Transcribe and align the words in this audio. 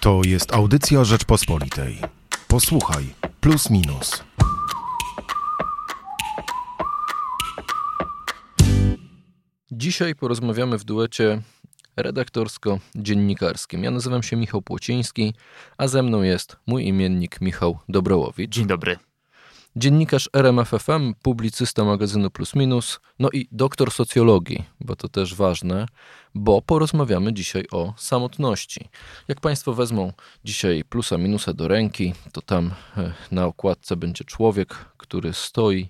To 0.00 0.20
jest 0.26 0.54
audycja 0.54 1.04
Rzeczpospolitej. 1.04 1.98
Posłuchaj, 2.48 3.04
plus 3.40 3.70
minus. 3.70 4.24
Dzisiaj 9.72 10.14
porozmawiamy 10.14 10.78
w 10.78 10.84
duecie 10.84 11.42
redaktorsko-dziennikarskim. 11.96 13.84
Ja 13.84 13.90
nazywam 13.90 14.22
się 14.22 14.36
Michał 14.36 14.62
Płociński, 14.62 15.34
a 15.78 15.88
ze 15.88 16.02
mną 16.02 16.22
jest 16.22 16.56
mój 16.66 16.86
imiennik 16.86 17.40
Michał 17.40 17.78
Dobrołowicz. 17.88 18.50
Dzień 18.50 18.66
dobry. 18.66 19.09
Dziennikarz 19.76 20.28
RMFFM, 20.32 21.14
publicysta 21.22 21.84
magazynu 21.84 22.30
Plus 22.30 22.54
Minus, 22.54 23.00
no 23.18 23.28
i 23.32 23.48
doktor 23.52 23.90
socjologii, 23.90 24.64
bo 24.80 24.96
to 24.96 25.08
też 25.08 25.34
ważne, 25.34 25.86
bo 26.34 26.62
porozmawiamy 26.62 27.32
dzisiaj 27.32 27.64
o 27.72 27.94
samotności. 27.96 28.88
Jak 29.28 29.40
Państwo 29.40 29.74
wezmą 29.74 30.12
dzisiaj 30.44 30.84
plusa 30.84 31.18
minusa 31.18 31.52
do 31.52 31.68
ręki, 31.68 32.14
to 32.32 32.42
tam 32.42 32.70
e, 32.96 33.12
na 33.30 33.46
okładce 33.46 33.96
będzie 33.96 34.24
człowiek, 34.24 34.74
który 34.96 35.32
stoi 35.32 35.88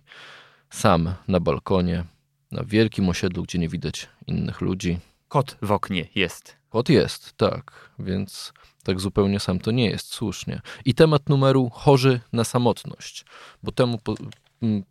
sam 0.71 1.15
na 1.29 1.41
balkonie, 1.41 2.05
na 2.53 2.65
wielkim 2.65 3.09
osiedlu, 3.09 3.43
gdzie 3.43 3.59
nie 3.59 3.69
widać 3.69 4.09
innych 4.27 4.61
ludzi. 4.61 4.99
Kot 5.29 5.57
w 5.63 5.73
oknie 5.73 6.07
jest. 6.15 6.60
Kot 6.71 6.89
jest, 6.89 7.33
tak, 7.37 7.91
więc 7.99 8.53
tak 8.83 9.01
zupełnie 9.01 9.41
sam 9.41 9.59
to 9.59 9.71
nie 9.71 9.91
jest 9.91 10.07
słusznie. 10.07 10.61
I 10.85 10.95
temat 10.95 11.29
numeru 11.29 11.71
chorzy 11.71 12.21
na 12.33 12.45
samotność, 12.45 13.25
bo 13.63 13.73
temu 13.73 13.99
po, 13.99 14.15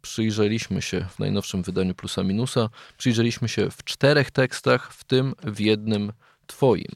przyjrzeliśmy 0.02 0.82
się 0.82 1.06
w 1.10 1.20
najnowszym 1.20 1.64
wydaniu 1.64 1.96
Plusa 1.96 2.24
Minusa, 2.24 2.70
przyjrzeliśmy 2.98 3.50
się 3.50 3.72
w 3.72 3.84
czterech 3.84 4.32
tekstach, 4.32 4.94
w 4.94 5.04
tym 5.04 5.36
w 5.44 5.60
jednym 5.60 6.14
twoim. 6.48 6.92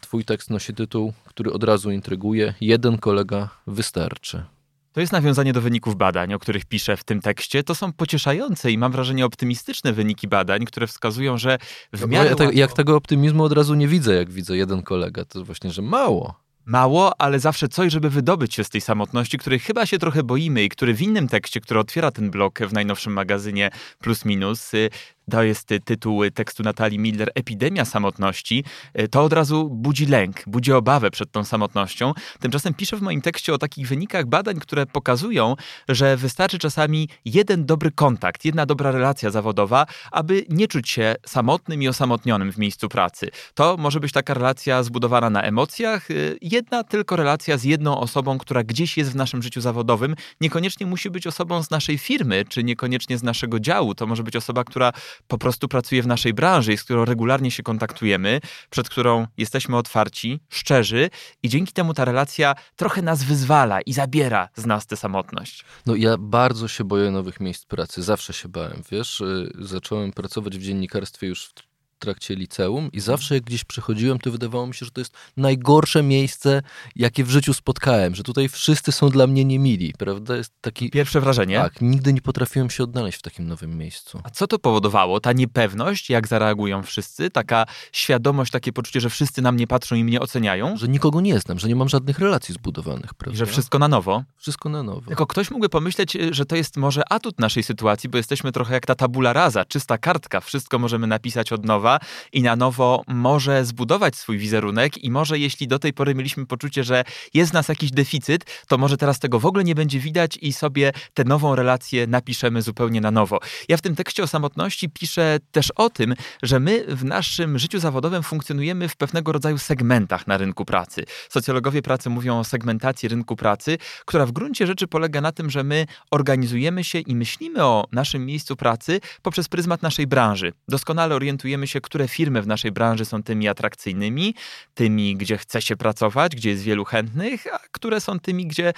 Twój 0.00 0.24
tekst 0.24 0.50
nosi 0.50 0.74
tytuł, 0.74 1.12
który 1.24 1.52
od 1.52 1.64
razu 1.64 1.90
intryguje. 1.90 2.54
Jeden 2.60 2.98
kolega 2.98 3.48
wystarczy. 3.66 4.44
To 4.92 5.00
jest 5.00 5.12
nawiązanie 5.12 5.52
do 5.52 5.60
wyników 5.60 5.96
badań, 5.96 6.34
o 6.34 6.38
których 6.38 6.64
piszę 6.64 6.96
w 6.96 7.04
tym 7.04 7.20
tekście. 7.20 7.62
To 7.62 7.74
są 7.74 7.92
pocieszające 7.92 8.70
i 8.72 8.78
mam 8.78 8.92
wrażenie 8.92 9.26
optymistyczne 9.26 9.92
wyniki 9.92 10.28
badań, 10.28 10.64
które 10.64 10.86
wskazują, 10.86 11.38
że 11.38 11.58
w 11.92 12.00
No, 12.00 12.06
miarę 12.06 12.30
ja 12.30 12.36
te, 12.36 12.44
łatwo- 12.44 12.54
jak 12.56 12.72
tego 12.72 12.96
optymizmu 12.96 13.44
od 13.44 13.52
razu 13.52 13.74
nie 13.74 13.88
widzę, 13.88 14.14
jak 14.14 14.30
widzę 14.30 14.56
jeden 14.56 14.82
kolega, 14.82 15.24
to 15.24 15.44
właśnie, 15.44 15.70
że 15.70 15.82
mało. 15.82 16.34
mało, 16.64 17.20
ale 17.20 17.40
zawsze 17.40 17.68
coś, 17.68 17.92
żeby 17.92 18.10
wydobyć 18.10 18.54
się 18.54 18.64
z 18.64 18.68
tej 18.70 18.80
samotności, 18.80 19.38
której 19.38 19.58
chyba 19.58 19.86
się 19.86 19.98
trochę 19.98 20.22
boimy 20.22 20.64
i 20.64 20.68
który 20.68 20.94
w 20.94 21.02
innym 21.02 21.28
tekście, 21.28 21.60
który 21.60 21.80
otwiera 21.80 22.10
ten 22.10 22.30
blok 22.30 22.58
w 22.58 22.72
najnowszym 22.72 23.12
magazynie 23.12 23.70
Plus 24.00 24.24
Minus, 24.24 24.74
y, 24.74 24.90
to 25.32 25.42
jest 25.42 25.68
tytuł 25.84 26.22
tekstu 26.34 26.62
Natalii 26.62 26.98
Miller 26.98 27.30
Epidemia 27.34 27.84
samotności. 27.84 28.64
Y, 29.00 29.08
To 29.08 29.22
od 29.22 29.32
razu 29.32 29.70
budzi 29.70 30.06
lęk, 30.06 30.42
budzi 30.46 30.72
obawę 30.72 31.10
przed 31.10 31.32
tą 31.32 31.44
samotnością. 31.44 32.12
Tymczasem 32.40 32.74
piszę 32.74 32.96
w 32.96 33.02
moim 33.02 33.22
tekście 33.22 33.54
o 33.54 33.58
takich 33.58 33.88
wynikach 33.88 34.26
badań, 34.26 34.60
które 34.60 34.86
pokazują, 34.86 35.56
że 35.88 36.16
wystarczy 36.16 36.58
czasami 36.58 37.08
jeden 37.24 37.66
dobry 37.66 37.90
kontakt, 37.90 38.44
jedna 38.44 38.66
dobra 38.66 38.90
relacja 38.90 39.30
zawodowa, 39.30 39.86
aby 40.10 40.44
nie 40.48 40.68
czuć 40.68 40.90
się 40.90 41.14
samotnym 41.26 41.82
i 41.82 41.88
osamotnionym 41.88 42.52
w 42.52 42.58
miejscu 42.58 42.88
pracy. 42.88 43.28
To 43.54 43.76
może 43.76 44.00
być 44.00 44.12
taka 44.12 44.34
relacja 44.34 44.82
zbudowana 44.82 45.30
na 45.30 45.42
emocjach, 45.42 46.10
y, 46.10 46.38
jedna 46.42 46.84
tylko 46.84 47.16
relacja 47.16 47.58
z 47.58 47.64
jedną 47.64 48.00
osobą, 48.00 48.38
która 48.38 48.64
gdzieś 48.64 48.96
jest 48.96 49.12
w 49.12 49.16
naszym 49.16 49.42
życiu 49.42 49.60
zawodowym. 49.60 50.14
Niekoniecznie 50.40 50.86
musi 50.86 51.10
być 51.10 51.26
osobą 51.26 51.62
z 51.62 51.70
naszej 51.70 51.98
firmy, 51.98 52.44
czy 52.48 52.64
niekoniecznie 52.64 53.18
z 53.18 53.22
naszego 53.22 53.60
działu. 53.60 53.94
To 53.94 54.06
może 54.06 54.22
być 54.22 54.36
osoba, 54.36 54.64
która 54.64 54.92
po 55.28 55.38
prostu 55.38 55.68
pracuje 55.68 56.02
w 56.02 56.06
naszej 56.06 56.34
branży 56.34 56.72
z 56.76 56.84
którą 56.84 57.04
regularnie 57.04 57.50
się 57.50 57.62
kontaktujemy, 57.62 58.40
przed 58.70 58.88
którą 58.88 59.26
jesteśmy 59.36 59.76
otwarci, 59.76 60.40
szczerzy 60.48 61.10
i 61.42 61.48
dzięki 61.48 61.72
temu 61.72 61.94
ta 61.94 62.04
relacja 62.04 62.54
trochę 62.76 63.02
nas 63.02 63.24
wyzwala 63.24 63.80
i 63.80 63.92
zabiera 63.92 64.48
z 64.56 64.66
nas 64.66 64.86
tę 64.86 64.96
samotność. 64.96 65.64
No 65.86 65.94
ja 65.94 66.16
bardzo 66.18 66.68
się 66.68 66.84
boję 66.84 67.10
nowych 67.10 67.40
miejsc 67.40 67.64
pracy. 67.64 68.02
Zawsze 68.02 68.32
się 68.32 68.48
bałem, 68.48 68.82
wiesz. 68.90 69.20
Y, 69.20 69.50
Zacząłem 69.58 70.12
pracować 70.12 70.58
w 70.58 70.62
dziennikarstwie 70.62 71.26
już 71.26 71.46
w 71.46 71.54
trakcie 72.02 72.34
liceum 72.34 72.90
i 72.92 73.00
zawsze 73.00 73.34
jak 73.34 73.44
gdzieś 73.44 73.64
przychodziłem, 73.64 74.18
to 74.18 74.30
wydawało 74.30 74.66
mi 74.66 74.74
się, 74.74 74.86
że 74.86 74.90
to 74.90 75.00
jest 75.00 75.14
najgorsze 75.36 76.02
miejsce, 76.02 76.62
jakie 76.96 77.24
w 77.24 77.30
życiu 77.30 77.54
spotkałem, 77.54 78.14
że 78.14 78.22
tutaj 78.22 78.48
wszyscy 78.48 78.92
są 78.92 79.08
dla 79.08 79.26
mnie 79.26 79.44
niemili, 79.44 79.92
prawda? 79.98 80.36
Jest 80.36 80.52
taki... 80.60 80.90
Pierwsze 80.90 81.20
wrażenie. 81.20 81.56
Tak, 81.56 81.80
nigdy 81.80 82.12
nie 82.12 82.20
potrafiłem 82.20 82.70
się 82.70 82.84
odnaleźć 82.84 83.18
w 83.18 83.22
takim 83.22 83.46
nowym 83.46 83.78
miejscu. 83.78 84.20
A 84.24 84.30
co 84.30 84.46
to 84.46 84.58
powodowało? 84.58 85.20
Ta 85.20 85.32
niepewność, 85.32 86.10
jak 86.10 86.28
zareagują 86.28 86.82
wszyscy, 86.82 87.30
taka 87.30 87.66
świadomość, 87.92 88.52
takie 88.52 88.72
poczucie, 88.72 89.00
że 89.00 89.10
wszyscy 89.10 89.42
na 89.42 89.52
mnie 89.52 89.66
patrzą 89.66 89.96
i 89.96 90.04
mnie 90.04 90.20
oceniają, 90.20 90.76
Że 90.76 90.88
nikogo 90.88 91.20
nie 91.20 91.38
znam, 91.40 91.58
że 91.58 91.68
nie 91.68 91.76
mam 91.76 91.88
żadnych 91.88 92.18
relacji 92.18 92.54
zbudowanych, 92.54 93.10
i 93.12 93.14
prawda? 93.14 93.38
że 93.38 93.46
wszystko 93.46 93.78
na 93.78 93.88
nowo. 93.88 94.24
Wszystko 94.36 94.68
na 94.68 94.82
nowo. 94.82 95.06
Tylko 95.06 95.26
ktoś 95.26 95.50
mógłby 95.50 95.68
pomyśleć, 95.68 96.16
y, 96.16 96.34
że 96.34 96.46
to 96.46 96.56
jest 96.56 96.76
może 96.76 97.12
atut 97.12 97.40
naszej 97.40 97.62
sytuacji, 97.62 98.08
bo 98.08 98.16
jesteśmy 98.16 98.52
trochę 98.52 98.74
jak 98.74 98.86
ta 98.86 98.94
tabula 98.94 99.32
rasa, 99.32 99.64
czysta 99.64 99.98
kartka, 99.98 100.40
wszystko 100.40 100.78
możemy 100.78 101.06
napisać 101.06 101.52
od 101.52 101.64
nowa 101.64 101.91
i 102.32 102.42
na 102.42 102.56
nowo 102.56 103.02
może 103.08 103.64
zbudować 103.64 104.16
swój 104.16 104.38
wizerunek 104.38 105.04
i 105.04 105.10
może 105.10 105.38
jeśli 105.38 105.68
do 105.68 105.78
tej 105.78 105.92
pory 105.92 106.14
mieliśmy 106.14 106.46
poczucie, 106.46 106.84
że 106.84 107.04
jest 107.34 107.50
w 107.50 107.54
nas 107.54 107.68
jakiś 107.68 107.90
deficyt, 107.90 108.44
to 108.68 108.78
może 108.78 108.96
teraz 108.96 109.18
tego 109.18 109.40
w 109.40 109.46
ogóle 109.46 109.64
nie 109.64 109.74
będzie 109.74 109.98
widać 110.00 110.38
i 110.42 110.52
sobie 110.52 110.92
tę 111.14 111.24
nową 111.24 111.54
relację 111.54 112.06
napiszemy 112.06 112.62
zupełnie 112.62 113.00
na 113.00 113.10
nowo. 113.10 113.38
Ja 113.68 113.76
w 113.76 113.80
tym 113.82 113.94
tekście 113.94 114.22
o 114.22 114.26
samotności 114.26 114.88
piszę 114.90 115.38
też 115.52 115.70
o 115.70 115.90
tym, 115.90 116.14
że 116.42 116.60
my 116.60 116.84
w 116.88 117.04
naszym 117.04 117.58
życiu 117.58 117.78
zawodowym 117.78 118.22
funkcjonujemy 118.22 118.88
w 118.88 118.96
pewnego 118.96 119.32
rodzaju 119.32 119.58
segmentach 119.58 120.26
na 120.26 120.36
rynku 120.36 120.64
pracy. 120.64 121.04
Socjologowie 121.28 121.82
pracy 121.82 122.10
mówią 122.10 122.38
o 122.38 122.44
segmentacji 122.44 123.08
rynku 123.08 123.36
pracy, 123.36 123.78
która 124.04 124.26
w 124.26 124.32
gruncie 124.32 124.66
rzeczy 124.66 124.86
polega 124.86 125.20
na 125.20 125.32
tym, 125.32 125.50
że 125.50 125.64
my 125.64 125.86
organizujemy 126.10 126.84
się 126.84 126.98
i 126.98 127.16
myślimy 127.16 127.64
o 127.64 127.86
naszym 127.92 128.26
miejscu 128.26 128.56
pracy 128.56 129.00
poprzez 129.22 129.48
pryzmat 129.48 129.82
naszej 129.82 130.06
branży. 130.06 130.52
Doskonale 130.68 131.14
orientujemy 131.14 131.66
się, 131.66 131.80
które 131.82 132.08
firmy 132.08 132.42
w 132.42 132.46
naszej 132.46 132.72
branży 132.72 133.04
są 133.04 133.22
tymi 133.22 133.48
atrakcyjnymi, 133.48 134.34
tymi, 134.74 135.16
gdzie 135.16 135.38
chce 135.38 135.62
się 135.62 135.76
pracować, 135.76 136.36
gdzie 136.36 136.50
jest 136.50 136.62
wielu 136.62 136.84
chętnych, 136.84 137.46
a 137.54 137.58
które 137.58 138.00
są 138.00 138.20
tymi, 138.20 138.46
gdzie 138.46 138.72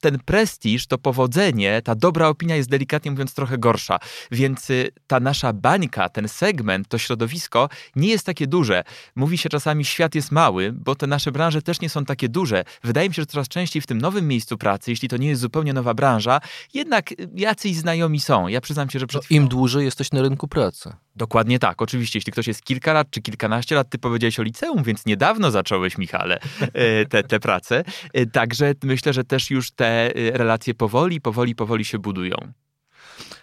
ten 0.00 0.18
prestiż, 0.24 0.86
to 0.86 0.98
powodzenie, 0.98 1.82
ta 1.82 1.94
dobra 1.94 2.28
opinia 2.28 2.56
jest 2.56 2.68
delikatnie 2.68 3.10
mówiąc 3.10 3.34
trochę 3.34 3.58
gorsza. 3.58 3.98
Więc 4.30 4.70
y, 4.70 4.90
ta 5.06 5.20
nasza 5.20 5.52
bańka, 5.52 6.08
ten 6.08 6.28
segment, 6.28 6.88
to 6.88 6.98
środowisko 6.98 7.68
nie 7.96 8.08
jest 8.08 8.26
takie 8.26 8.46
duże. 8.46 8.84
Mówi 9.16 9.38
się 9.38 9.48
czasami, 9.48 9.84
świat 9.84 10.14
jest 10.14 10.32
mały, 10.32 10.72
bo 10.72 10.94
te 10.94 11.06
nasze 11.06 11.32
branże 11.32 11.62
też 11.62 11.80
nie 11.80 11.88
są 11.88 12.04
takie 12.04 12.28
duże. 12.28 12.64
Wydaje 12.84 13.08
mi 13.08 13.14
się, 13.14 13.22
że 13.22 13.26
coraz 13.26 13.48
częściej 13.48 13.82
w 13.82 13.86
tym 13.86 13.98
nowym 13.98 14.28
miejscu 14.28 14.58
pracy, 14.58 14.90
jeśli 14.90 15.08
to 15.08 15.16
nie 15.16 15.28
jest 15.28 15.40
zupełnie 15.40 15.72
nowa 15.72 15.94
branża, 15.94 16.40
jednak 16.74 17.12
y, 17.12 17.16
jacyś 17.34 17.76
znajomi 17.76 18.20
są. 18.20 18.48
Ja 18.48 18.60
przyznam 18.60 18.90
się, 18.90 18.98
że 18.98 19.06
przed 19.06 19.22
To 19.28 19.34
Im 19.34 19.48
dłużej 19.48 19.84
jesteś 19.84 20.12
na 20.12 20.22
rynku 20.22 20.48
pracy. 20.48 20.92
Dokładnie 21.16 21.58
tak. 21.58 21.82
Oczywiście, 21.82 22.18
jeśli 22.18 22.32
ktoś 22.32 22.46
jest 22.46 22.62
kilka 22.62 22.92
lat 22.92 23.10
czy 23.10 23.22
kilkanaście 23.22 23.74
lat, 23.74 23.90
ty 23.90 23.98
powiedziałeś 23.98 24.40
o 24.40 24.42
liceum, 24.42 24.82
więc 24.82 25.06
niedawno 25.06 25.50
zacząłeś, 25.50 25.98
Michale, 25.98 26.38
e, 26.60 27.06
te, 27.10 27.22
te 27.22 27.40
prace. 27.40 27.84
Także 28.32 28.72
myślę, 28.82 29.12
że 29.12 29.24
też 29.24 29.50
już 29.50 29.70
te 29.70 29.85
e, 29.86 30.10
relacje 30.38 30.74
powoli, 30.74 31.20
powoli, 31.20 31.54
powoli 31.54 31.84
się 31.84 31.98
budują. 31.98 32.36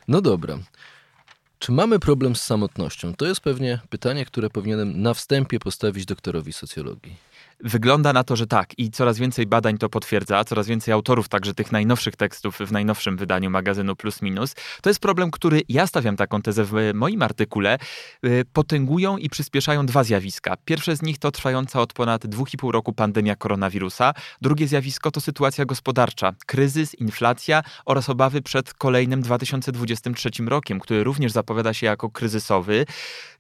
No 0.08 0.22
dobra. 0.22 0.58
Czy 1.60 1.72
mamy 1.72 2.00
problem 2.00 2.36
z 2.36 2.42
samotnością? 2.42 3.14
To 3.16 3.26
jest 3.26 3.42
pewnie 3.42 3.80
pytanie, 3.90 4.26
które 4.26 4.50
powinienem 4.50 5.02
na 5.02 5.14
wstępie 5.14 5.60
postawić 5.60 6.06
doktorowi 6.06 6.54
socjologii. 6.54 7.16
Wygląda 7.66 8.14
na 8.14 8.24
to, 8.24 8.36
że 8.36 8.48
tak 8.48 8.80
i 8.80 8.92
coraz 8.92 9.18
więcej 9.18 9.46
badań 9.46 9.78
to 9.78 9.90
potwierdza, 9.90 10.44
coraz 10.44 10.68
więcej 10.68 10.94
autorów 10.94 11.30
także 11.30 11.54
tych 11.54 11.72
najnowszych 11.72 12.16
tekstów 12.16 12.60
w 12.60 12.72
najnowszym 12.72 13.18
wydaniu 13.18 13.50
magazynu 13.50 13.96
Plus 13.96 14.22
Minus. 14.22 14.54
To 14.82 14.90
jest 14.90 15.00
problem, 15.00 15.32
który 15.32 15.62
ja 15.70 15.88
stawiam 15.88 16.16
taką 16.16 16.42
tezę 16.42 16.64
w 16.64 16.74
moim 16.94 17.22
artykule, 17.22 17.78
y, 18.26 18.46
potęgują 18.54 19.18
i 19.18 19.30
przyspieszają 19.30 19.86
dwa 19.86 20.04
zjawiska. 20.04 20.58
Pierwsze 20.66 20.96
z 20.96 21.02
nich 21.02 21.20
to 21.20 21.32
trwająca 21.32 21.82
od 21.82 21.94
ponad 21.94 22.26
2,5 22.26 22.72
roku 22.72 22.94
pandemia 22.94 23.36
koronawirusa. 23.36 24.14
Drugie 24.42 24.68
zjawisko 24.68 25.12
to 25.12 25.22
sytuacja 25.22 25.66
gospodarcza, 25.66 26.34
kryzys, 26.46 26.96
inflacja 26.96 27.64
oraz 27.86 28.10
obawy 28.10 28.42
przed 28.42 28.74
kolejnym 28.74 29.22
2023 29.22 30.30
rokiem, 30.48 30.80
który 30.80 31.04
również 31.04 31.32
zapowiada 31.32 31.74
się 31.74 31.86
jako 31.86 32.10
kryzysowy. 32.10 32.86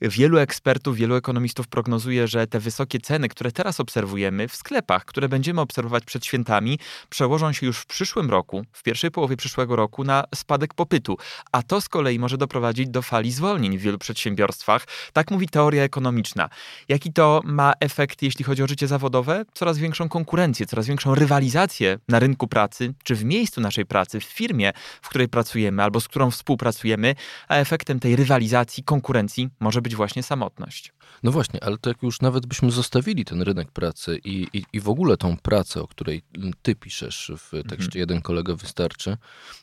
Wielu 0.01 0.37
ekspertów, 0.37 0.95
wielu 0.95 1.15
ekonomistów 1.15 1.67
prognozuje, 1.67 2.27
że 2.27 2.47
te 2.47 2.59
wysokie 2.59 2.99
ceny, 2.99 3.29
które 3.29 3.51
teraz 3.51 3.79
obserwujemy 3.79 4.12
w 4.49 4.55
sklepach, 4.55 5.05
które 5.05 5.29
będziemy 5.29 5.61
obserwować 5.61 6.05
przed 6.05 6.25
świętami, 6.25 6.79
przełożą 7.09 7.53
się 7.53 7.65
już 7.65 7.77
w 7.77 7.85
przyszłym 7.85 8.29
roku, 8.29 8.65
w 8.71 8.83
pierwszej 8.83 9.11
połowie 9.11 9.37
przyszłego 9.37 9.75
roku 9.75 10.03
na 10.03 10.23
spadek 10.35 10.73
popytu. 10.73 11.17
A 11.51 11.63
to 11.63 11.81
z 11.81 11.89
kolei 11.89 12.19
może 12.19 12.37
doprowadzić 12.37 12.89
do 12.89 13.01
fali 13.01 13.31
zwolnień 13.31 13.77
w 13.77 13.81
wielu 13.81 13.97
przedsiębiorstwach. 13.97 14.87
Tak 15.13 15.31
mówi 15.31 15.47
teoria 15.47 15.83
ekonomiczna. 15.83 16.49
Jaki 16.89 17.13
to 17.13 17.41
ma 17.43 17.73
efekt, 17.79 18.21
jeśli 18.21 18.45
chodzi 18.45 18.63
o 18.63 18.67
życie 18.67 18.87
zawodowe? 18.87 19.45
Coraz 19.53 19.77
większą 19.77 20.09
konkurencję, 20.09 20.65
coraz 20.65 20.87
większą 20.87 21.15
rywalizację 21.15 21.97
na 22.07 22.19
rynku 22.19 22.47
pracy, 22.47 22.93
czy 23.03 23.15
w 23.15 23.23
miejscu 23.25 23.61
naszej 23.61 23.85
pracy, 23.85 24.19
w 24.19 24.23
firmie, 24.23 24.71
w 25.01 25.09
której 25.09 25.27
pracujemy 25.27 25.83
albo 25.83 26.01
z 26.01 26.07
którą 26.07 26.31
współpracujemy, 26.31 27.15
a 27.47 27.55
efektem 27.55 27.99
tej 27.99 28.15
rywalizacji, 28.15 28.83
konkurencji 28.83 29.49
może 29.59 29.81
być 29.81 29.95
właśnie 29.95 30.23
samotność. 30.23 30.93
No 31.23 31.31
właśnie, 31.31 31.63
ale 31.63 31.77
to 31.77 31.89
jak 31.89 32.03
już 32.03 32.21
nawet 32.21 32.45
byśmy 32.45 32.71
zostawili 32.71 33.25
ten 33.25 33.41
rynek 33.41 33.71
pracy, 33.71 33.92
pracy 33.93 34.19
i, 34.23 34.47
i, 34.53 34.63
i 34.73 34.79
w 34.79 34.89
ogóle 34.89 35.17
tą 35.17 35.37
pracę, 35.37 35.81
o 35.81 35.87
której 35.87 36.21
ty 36.61 36.75
piszesz 36.75 37.31
w 37.37 37.51
tekście 37.51 37.83
Mhm. 37.83 37.99
Jeden 37.99 38.21
kolega 38.21 38.55
wystarczy, 38.55 39.17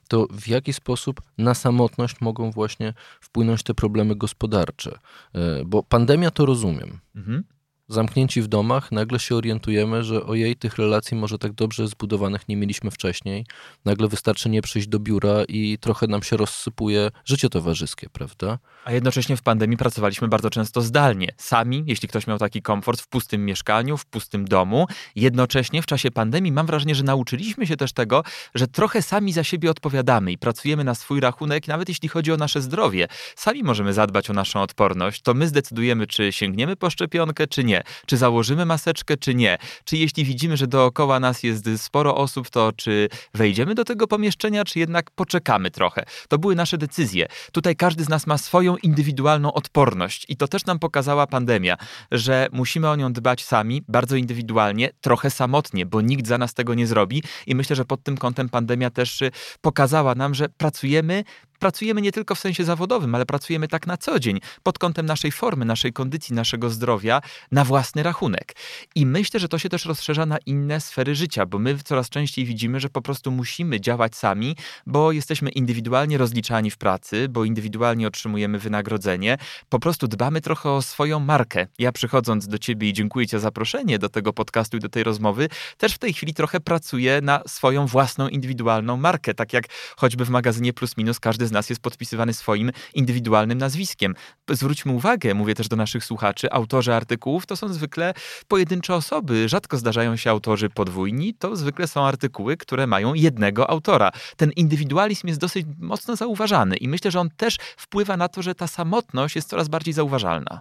to 0.08 0.26
w 0.30 0.48
jaki 0.48 0.72
sposób 0.72 1.20
na 1.38 1.54
samotność 1.54 2.20
mogą 2.20 2.50
właśnie 2.50 2.94
wpłynąć 3.20 3.62
te 3.62 3.74
problemy 3.74 4.16
gospodarcze? 4.16 4.98
E, 5.34 5.64
Bo 5.64 5.82
pandemia 5.82 6.30
to 6.30 6.46
rozumiem. 6.46 7.00
Mhm. 7.16 7.44
Zamknięci 7.90 8.42
w 8.42 8.48
domach, 8.48 8.92
nagle 8.92 9.18
się 9.18 9.36
orientujemy, 9.36 10.04
że 10.04 10.24
ojej, 10.26 10.56
tych 10.56 10.76
relacji 10.76 11.16
może 11.16 11.38
tak 11.38 11.52
dobrze 11.52 11.88
zbudowanych 11.88 12.48
nie 12.48 12.56
mieliśmy 12.56 12.90
wcześniej. 12.90 13.46
Nagle 13.84 14.08
wystarczy 14.08 14.48
nie 14.48 14.62
przyjść 14.62 14.88
do 14.88 14.98
biura 14.98 15.44
i 15.48 15.78
trochę 15.80 16.06
nam 16.06 16.22
się 16.22 16.36
rozsypuje 16.36 17.10
życie 17.24 17.48
towarzyskie, 17.48 18.08
prawda? 18.12 18.58
A 18.84 18.92
jednocześnie 18.92 19.36
w 19.36 19.42
pandemii 19.42 19.76
pracowaliśmy 19.76 20.28
bardzo 20.28 20.50
często 20.50 20.80
zdalnie. 20.80 21.28
Sami, 21.36 21.84
jeśli 21.86 22.08
ktoś 22.08 22.26
miał 22.26 22.38
taki 22.38 22.62
komfort 22.62 23.00
w 23.00 23.08
pustym 23.08 23.44
mieszkaniu, 23.44 23.96
w 23.96 24.06
pustym 24.06 24.44
domu. 24.44 24.86
Jednocześnie 25.16 25.82
w 25.82 25.86
czasie 25.86 26.10
pandemii 26.10 26.52
mam 26.52 26.66
wrażenie, 26.66 26.94
że 26.94 27.02
nauczyliśmy 27.02 27.66
się 27.66 27.76
też 27.76 27.92
tego, 27.92 28.22
że 28.54 28.68
trochę 28.68 29.02
sami 29.02 29.32
za 29.32 29.44
siebie 29.44 29.70
odpowiadamy 29.70 30.32
i 30.32 30.38
pracujemy 30.38 30.84
na 30.84 30.94
swój 30.94 31.20
rachunek, 31.20 31.68
nawet 31.68 31.88
jeśli 31.88 32.08
chodzi 32.08 32.32
o 32.32 32.36
nasze 32.36 32.62
zdrowie. 32.62 33.08
Sami 33.36 33.62
możemy 33.62 33.92
zadbać 33.92 34.30
o 34.30 34.32
naszą 34.32 34.62
odporność. 34.62 35.22
To 35.22 35.34
my 35.34 35.48
zdecydujemy, 35.48 36.06
czy 36.06 36.32
sięgniemy 36.32 36.76
po 36.76 36.90
szczepionkę, 36.90 37.46
czy 37.46 37.64
nie. 37.64 37.79
Czy 38.06 38.16
założymy 38.16 38.66
maseczkę, 38.66 39.16
czy 39.16 39.34
nie. 39.34 39.58
Czy 39.84 39.96
jeśli 39.96 40.24
widzimy, 40.24 40.56
że 40.56 40.66
dookoła 40.66 41.20
nas 41.20 41.42
jest 41.42 41.68
sporo 41.76 42.16
osób, 42.16 42.50
to 42.50 42.72
czy 42.76 43.08
wejdziemy 43.34 43.74
do 43.74 43.84
tego 43.84 44.06
pomieszczenia, 44.06 44.64
czy 44.64 44.78
jednak 44.78 45.10
poczekamy 45.10 45.70
trochę. 45.70 46.04
To 46.28 46.38
były 46.38 46.54
nasze 46.54 46.78
decyzje. 46.78 47.26
Tutaj 47.52 47.76
każdy 47.76 48.04
z 48.04 48.08
nas 48.08 48.26
ma 48.26 48.38
swoją 48.38 48.76
indywidualną 48.76 49.52
odporność 49.52 50.26
i 50.28 50.36
to 50.36 50.48
też 50.48 50.66
nam 50.66 50.78
pokazała 50.78 51.26
pandemia, 51.26 51.76
że 52.10 52.48
musimy 52.52 52.88
o 52.88 52.96
nią 52.96 53.12
dbać 53.12 53.44
sami, 53.44 53.82
bardzo 53.88 54.16
indywidualnie, 54.16 54.90
trochę 55.00 55.30
samotnie, 55.30 55.86
bo 55.86 56.00
nikt 56.00 56.26
za 56.26 56.38
nas 56.38 56.54
tego 56.54 56.74
nie 56.74 56.86
zrobi 56.86 57.22
i 57.46 57.54
myślę, 57.54 57.76
że 57.76 57.84
pod 57.84 58.02
tym 58.02 58.16
kątem 58.16 58.48
pandemia 58.48 58.90
też 58.90 59.22
y, 59.22 59.30
pokazała 59.60 60.14
nam, 60.14 60.34
że 60.34 60.48
pracujemy 60.48 61.24
pracujemy 61.60 62.00
nie 62.00 62.12
tylko 62.12 62.34
w 62.34 62.38
sensie 62.38 62.64
zawodowym, 62.64 63.14
ale 63.14 63.26
pracujemy 63.26 63.68
tak 63.68 63.86
na 63.86 63.96
co 63.96 64.18
dzień, 64.18 64.40
pod 64.62 64.78
kątem 64.78 65.06
naszej 65.06 65.32
formy, 65.32 65.64
naszej 65.64 65.92
kondycji, 65.92 66.34
naszego 66.34 66.70
zdrowia, 66.70 67.20
na 67.52 67.64
własny 67.64 68.02
rachunek. 68.02 68.56
I 68.94 69.06
myślę, 69.06 69.40
że 69.40 69.48
to 69.48 69.58
się 69.58 69.68
też 69.68 69.84
rozszerza 69.84 70.26
na 70.26 70.38
inne 70.46 70.80
sfery 70.80 71.14
życia, 71.14 71.46
bo 71.46 71.58
my 71.58 71.78
coraz 71.84 72.08
częściej 72.08 72.44
widzimy, 72.44 72.80
że 72.80 72.88
po 72.88 73.02
prostu 73.02 73.30
musimy 73.30 73.80
działać 73.80 74.16
sami, 74.16 74.56
bo 74.86 75.12
jesteśmy 75.12 75.50
indywidualnie 75.50 76.18
rozliczani 76.18 76.70
w 76.70 76.76
pracy, 76.76 77.28
bo 77.28 77.44
indywidualnie 77.44 78.06
otrzymujemy 78.06 78.58
wynagrodzenie. 78.58 79.38
Po 79.68 79.78
prostu 79.78 80.08
dbamy 80.08 80.40
trochę 80.40 80.70
o 80.70 80.82
swoją 80.82 81.20
markę. 81.20 81.66
Ja 81.78 81.92
przychodząc 81.92 82.48
do 82.48 82.58
ciebie 82.58 82.88
i 82.88 82.92
dziękuję 82.92 83.26
ci 83.26 83.30
za 83.30 83.50
zaproszenie 83.50 83.98
do 83.98 84.08
tego 84.08 84.32
podcastu 84.32 84.76
i 84.76 84.80
do 84.80 84.88
tej 84.88 85.04
rozmowy, 85.04 85.48
też 85.78 85.94
w 85.94 85.98
tej 85.98 86.12
chwili 86.12 86.34
trochę 86.34 86.60
pracuję 86.60 87.20
na 87.22 87.42
swoją 87.46 87.86
własną 87.86 88.28
indywidualną 88.28 88.96
markę. 88.96 89.34
Tak 89.34 89.52
jak 89.52 89.64
choćby 89.96 90.24
w 90.24 90.30
magazynie 90.30 90.72
Plus 90.72 90.96
Minus 90.96 91.20
każdy 91.20 91.46
z 91.50 91.52
nas 91.52 91.70
jest 91.70 91.82
podpisywany 91.82 92.34
swoim 92.34 92.70
indywidualnym 92.94 93.58
nazwiskiem. 93.58 94.14
Zwróćmy 94.50 94.92
uwagę, 94.92 95.34
mówię 95.34 95.54
też 95.54 95.68
do 95.68 95.76
naszych 95.76 96.04
słuchaczy, 96.04 96.50
autorzy 96.50 96.94
artykułów 96.94 97.46
to 97.46 97.56
są 97.56 97.68
zwykle 97.68 98.14
pojedyncze 98.48 98.94
osoby. 98.94 99.48
Rzadko 99.48 99.76
zdarzają 99.76 100.16
się 100.16 100.30
autorzy 100.30 100.70
podwójni, 100.70 101.34
to 101.34 101.56
zwykle 101.56 101.86
są 101.86 102.04
artykuły, 102.04 102.56
które 102.56 102.86
mają 102.86 103.14
jednego 103.14 103.70
autora. 103.70 104.10
Ten 104.36 104.50
indywidualizm 104.50 105.26
jest 105.26 105.40
dosyć 105.40 105.66
mocno 105.78 106.16
zauważany 106.16 106.76
i 106.76 106.88
myślę, 106.88 107.10
że 107.10 107.20
on 107.20 107.30
też 107.30 107.58
wpływa 107.76 108.16
na 108.16 108.28
to, 108.28 108.42
że 108.42 108.54
ta 108.54 108.66
samotność 108.66 109.36
jest 109.36 109.48
coraz 109.48 109.68
bardziej 109.68 109.94
zauważalna. 109.94 110.60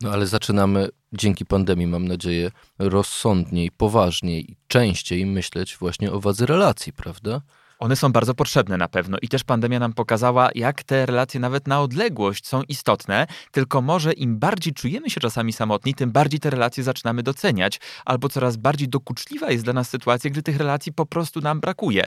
No 0.00 0.12
ale 0.12 0.26
zaczynamy 0.26 0.88
dzięki 1.12 1.46
pandemii, 1.46 1.86
mam 1.86 2.08
nadzieję, 2.08 2.50
rozsądniej, 2.78 3.70
poważniej, 3.70 4.56
częściej 4.68 5.26
myśleć 5.26 5.76
właśnie 5.76 6.12
o 6.12 6.20
wadze 6.20 6.46
relacji, 6.46 6.92
prawda? 6.92 7.40
One 7.80 7.96
są 7.96 8.12
bardzo 8.12 8.34
potrzebne 8.34 8.76
na 8.76 8.88
pewno 8.88 9.18
i 9.22 9.28
też 9.28 9.44
pandemia 9.44 9.78
nam 9.78 9.92
pokazała, 9.92 10.50
jak 10.54 10.82
te 10.82 11.06
relacje 11.06 11.40
nawet 11.40 11.68
na 11.68 11.80
odległość 11.80 12.46
są 12.46 12.62
istotne, 12.62 13.26
tylko 13.50 13.82
może 13.82 14.12
im 14.12 14.38
bardziej 14.38 14.72
czujemy 14.72 15.10
się 15.10 15.20
czasami 15.20 15.52
samotni, 15.52 15.94
tym 15.94 16.12
bardziej 16.12 16.40
te 16.40 16.50
relacje 16.50 16.84
zaczynamy 16.84 17.22
doceniać, 17.22 17.80
albo 18.04 18.28
coraz 18.28 18.56
bardziej 18.56 18.88
dokuczliwa 18.88 19.50
jest 19.50 19.64
dla 19.64 19.72
nas 19.72 19.88
sytuacja, 19.88 20.30
gdy 20.30 20.42
tych 20.42 20.56
relacji 20.56 20.92
po 20.92 21.06
prostu 21.06 21.40
nam 21.40 21.60
brakuje. 21.60 22.04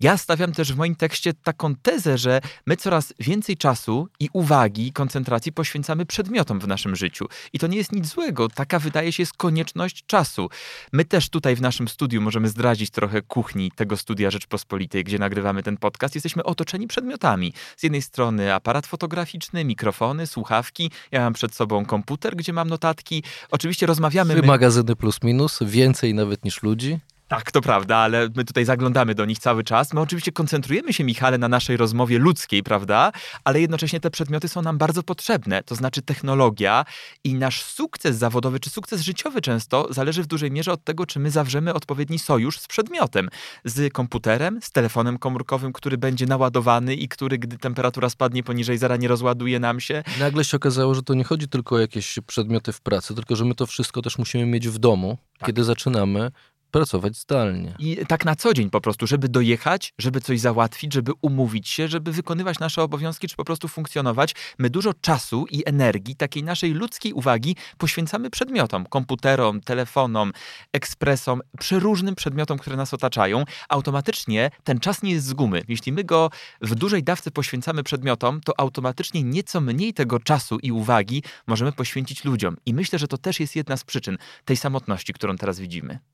Ja 0.00 0.16
stawiam 0.16 0.52
też 0.52 0.72
w 0.72 0.76
moim 0.76 0.96
tekście 0.96 1.34
taką 1.34 1.74
tezę, 1.74 2.18
że 2.18 2.40
my 2.66 2.76
coraz 2.76 3.14
więcej 3.18 3.56
czasu 3.56 4.08
i 4.20 4.28
uwagi, 4.32 4.92
koncentracji 4.92 5.52
poświęcamy 5.52 6.06
przedmiotom 6.06 6.60
w 6.60 6.68
naszym 6.68 6.96
życiu. 6.96 7.26
I 7.52 7.58
to 7.58 7.66
nie 7.66 7.76
jest 7.76 7.92
nic 7.92 8.06
złego, 8.06 8.48
taka 8.48 8.78
wydaje 8.78 9.12
się 9.12 9.22
jest 9.22 9.36
konieczność 9.36 10.04
czasu. 10.06 10.48
My 10.92 11.04
też 11.04 11.28
tutaj 11.28 11.56
w 11.56 11.60
naszym 11.60 11.88
studiu 11.88 12.20
możemy 12.20 12.48
zdradzić 12.48 12.90
trochę 12.90 13.22
kuchni 13.22 13.70
tego 13.76 13.96
studia 13.96 14.30
Rzeczpospolitej, 14.30 15.04
gdzie 15.12 15.18
nagrywamy 15.18 15.62
ten 15.62 15.76
podcast, 15.76 16.14
jesteśmy 16.14 16.42
otoczeni 16.42 16.86
przedmiotami. 16.86 17.52
Z 17.76 17.82
jednej 17.82 18.02
strony 18.02 18.54
aparat 18.54 18.86
fotograficzny, 18.86 19.64
mikrofony, 19.64 20.26
słuchawki. 20.26 20.90
Ja 21.10 21.20
mam 21.20 21.32
przed 21.32 21.54
sobą 21.54 21.84
komputer, 21.86 22.36
gdzie 22.36 22.52
mam 22.52 22.68
notatki. 22.68 23.22
Oczywiście 23.50 23.86
rozmawiamy. 23.86 24.34
Trzy 24.34 24.40
my- 24.42 24.46
magazyny 24.48 24.96
plus 24.96 25.22
minus, 25.22 25.58
więcej 25.62 26.14
nawet 26.14 26.44
niż 26.44 26.62
ludzi. 26.62 26.98
Tak, 27.32 27.52
to 27.52 27.60
prawda, 27.60 27.96
ale 27.96 28.28
my 28.36 28.44
tutaj 28.44 28.64
zaglądamy 28.64 29.14
do 29.14 29.24
nich 29.24 29.38
cały 29.38 29.64
czas. 29.64 29.92
My 29.92 30.00
oczywiście 30.00 30.32
koncentrujemy 30.32 30.92
się, 30.92 31.04
Michale, 31.04 31.38
na 31.38 31.48
naszej 31.48 31.76
rozmowie 31.76 32.18
ludzkiej, 32.18 32.62
prawda? 32.62 33.12
Ale 33.44 33.60
jednocześnie 33.60 34.00
te 34.00 34.10
przedmioty 34.10 34.48
są 34.48 34.62
nam 34.62 34.78
bardzo 34.78 35.02
potrzebne. 35.02 35.62
To 35.62 35.74
znaczy 35.74 36.02
technologia 36.02 36.84
i 37.24 37.34
nasz 37.34 37.62
sukces 37.62 38.16
zawodowy 38.16 38.60
czy 38.60 38.70
sukces 38.70 39.00
życiowy 39.00 39.40
często 39.40 39.86
zależy 39.90 40.22
w 40.22 40.26
dużej 40.26 40.50
mierze 40.50 40.72
od 40.72 40.84
tego, 40.84 41.06
czy 41.06 41.20
my 41.20 41.30
zawrzemy 41.30 41.74
odpowiedni 41.74 42.18
sojusz 42.18 42.58
z 42.58 42.66
przedmiotem. 42.66 43.28
Z 43.64 43.92
komputerem, 43.92 44.58
z 44.62 44.70
telefonem 44.70 45.18
komórkowym, 45.18 45.72
który 45.72 45.98
będzie 45.98 46.26
naładowany 46.26 46.94
i 46.94 47.08
który, 47.08 47.38
gdy 47.38 47.58
temperatura 47.58 48.10
spadnie 48.10 48.42
poniżej 48.42 48.78
zera, 48.78 48.96
nie 48.96 49.08
rozładuje 49.08 49.60
nam 49.60 49.80
się. 49.80 50.02
Nagle 50.20 50.44
się 50.44 50.56
okazało, 50.56 50.94
że 50.94 51.02
to 51.02 51.14
nie 51.14 51.24
chodzi 51.24 51.48
tylko 51.48 51.76
o 51.76 51.78
jakieś 51.78 52.18
przedmioty 52.26 52.72
w 52.72 52.80
pracy, 52.80 53.14
tylko 53.14 53.36
że 53.36 53.44
my 53.44 53.54
to 53.54 53.66
wszystko 53.66 54.02
też 54.02 54.18
musimy 54.18 54.46
mieć 54.46 54.68
w 54.68 54.78
domu, 54.78 55.18
Tak. 55.38 55.46
kiedy 55.46 55.64
zaczynamy 55.64 56.30
pracować 56.72 57.16
zdalnie. 57.16 57.74
I 57.78 57.96
tak 58.08 58.24
na 58.24 58.36
co 58.36 58.54
dzień 58.54 58.70
po 58.70 58.80
prostu, 58.80 59.06
żeby 59.06 59.28
dojechać, 59.28 59.92
żeby 59.98 60.20
coś 60.20 60.40
załatwić, 60.40 60.92
żeby 60.92 61.12
umówić 61.22 61.68
się, 61.68 61.88
żeby 61.88 62.12
wykonywać 62.12 62.58
nasze 62.58 62.82
obowiązki, 62.82 63.28
czy 63.28 63.36
po 63.36 63.44
prostu 63.44 63.68
funkcjonować, 63.68 64.34
my 64.58 64.70
dużo 64.70 64.94
czasu 64.94 65.46
i 65.50 65.62
energii, 65.66 66.16
takiej 66.16 66.42
naszej 66.42 66.72
ludzkiej 66.72 67.12
uwagi 67.12 67.56
poświęcamy 67.78 68.30
przedmiotom, 68.30 68.86
komputerom, 68.86 69.60
telefonom, 69.60 70.32
ekspresom, 70.72 71.40
przeróżnym 71.58 72.14
przedmiotom, 72.14 72.58
które 72.58 72.76
nas 72.76 72.94
otaczają. 72.94 73.44
Automatycznie 73.68 74.50
ten 74.64 74.80
czas 74.80 75.02
nie 75.02 75.12
jest 75.12 75.26
z 75.26 75.32
gumy. 75.32 75.62
Jeśli 75.68 75.92
my 75.92 76.04
go 76.04 76.30
w 76.60 76.74
dużej 76.74 77.02
dawce 77.02 77.30
poświęcamy 77.30 77.82
przedmiotom, 77.82 78.40
to 78.40 78.60
automatycznie 78.60 79.22
nieco 79.22 79.60
mniej 79.60 79.94
tego 79.94 80.18
czasu 80.18 80.58
i 80.58 80.72
uwagi 80.72 81.22
możemy 81.46 81.72
poświęcić 81.72 82.24
ludziom. 82.24 82.56
I 82.66 82.74
myślę, 82.74 82.98
że 82.98 83.08
to 83.08 83.18
też 83.18 83.40
jest 83.40 83.56
jedna 83.56 83.76
z 83.76 83.84
przyczyn 83.84 84.18
tej 84.44 84.56
samotności, 84.56 85.12
którą 85.12 85.36
teraz 85.36 85.60
widzimy. 85.60 86.11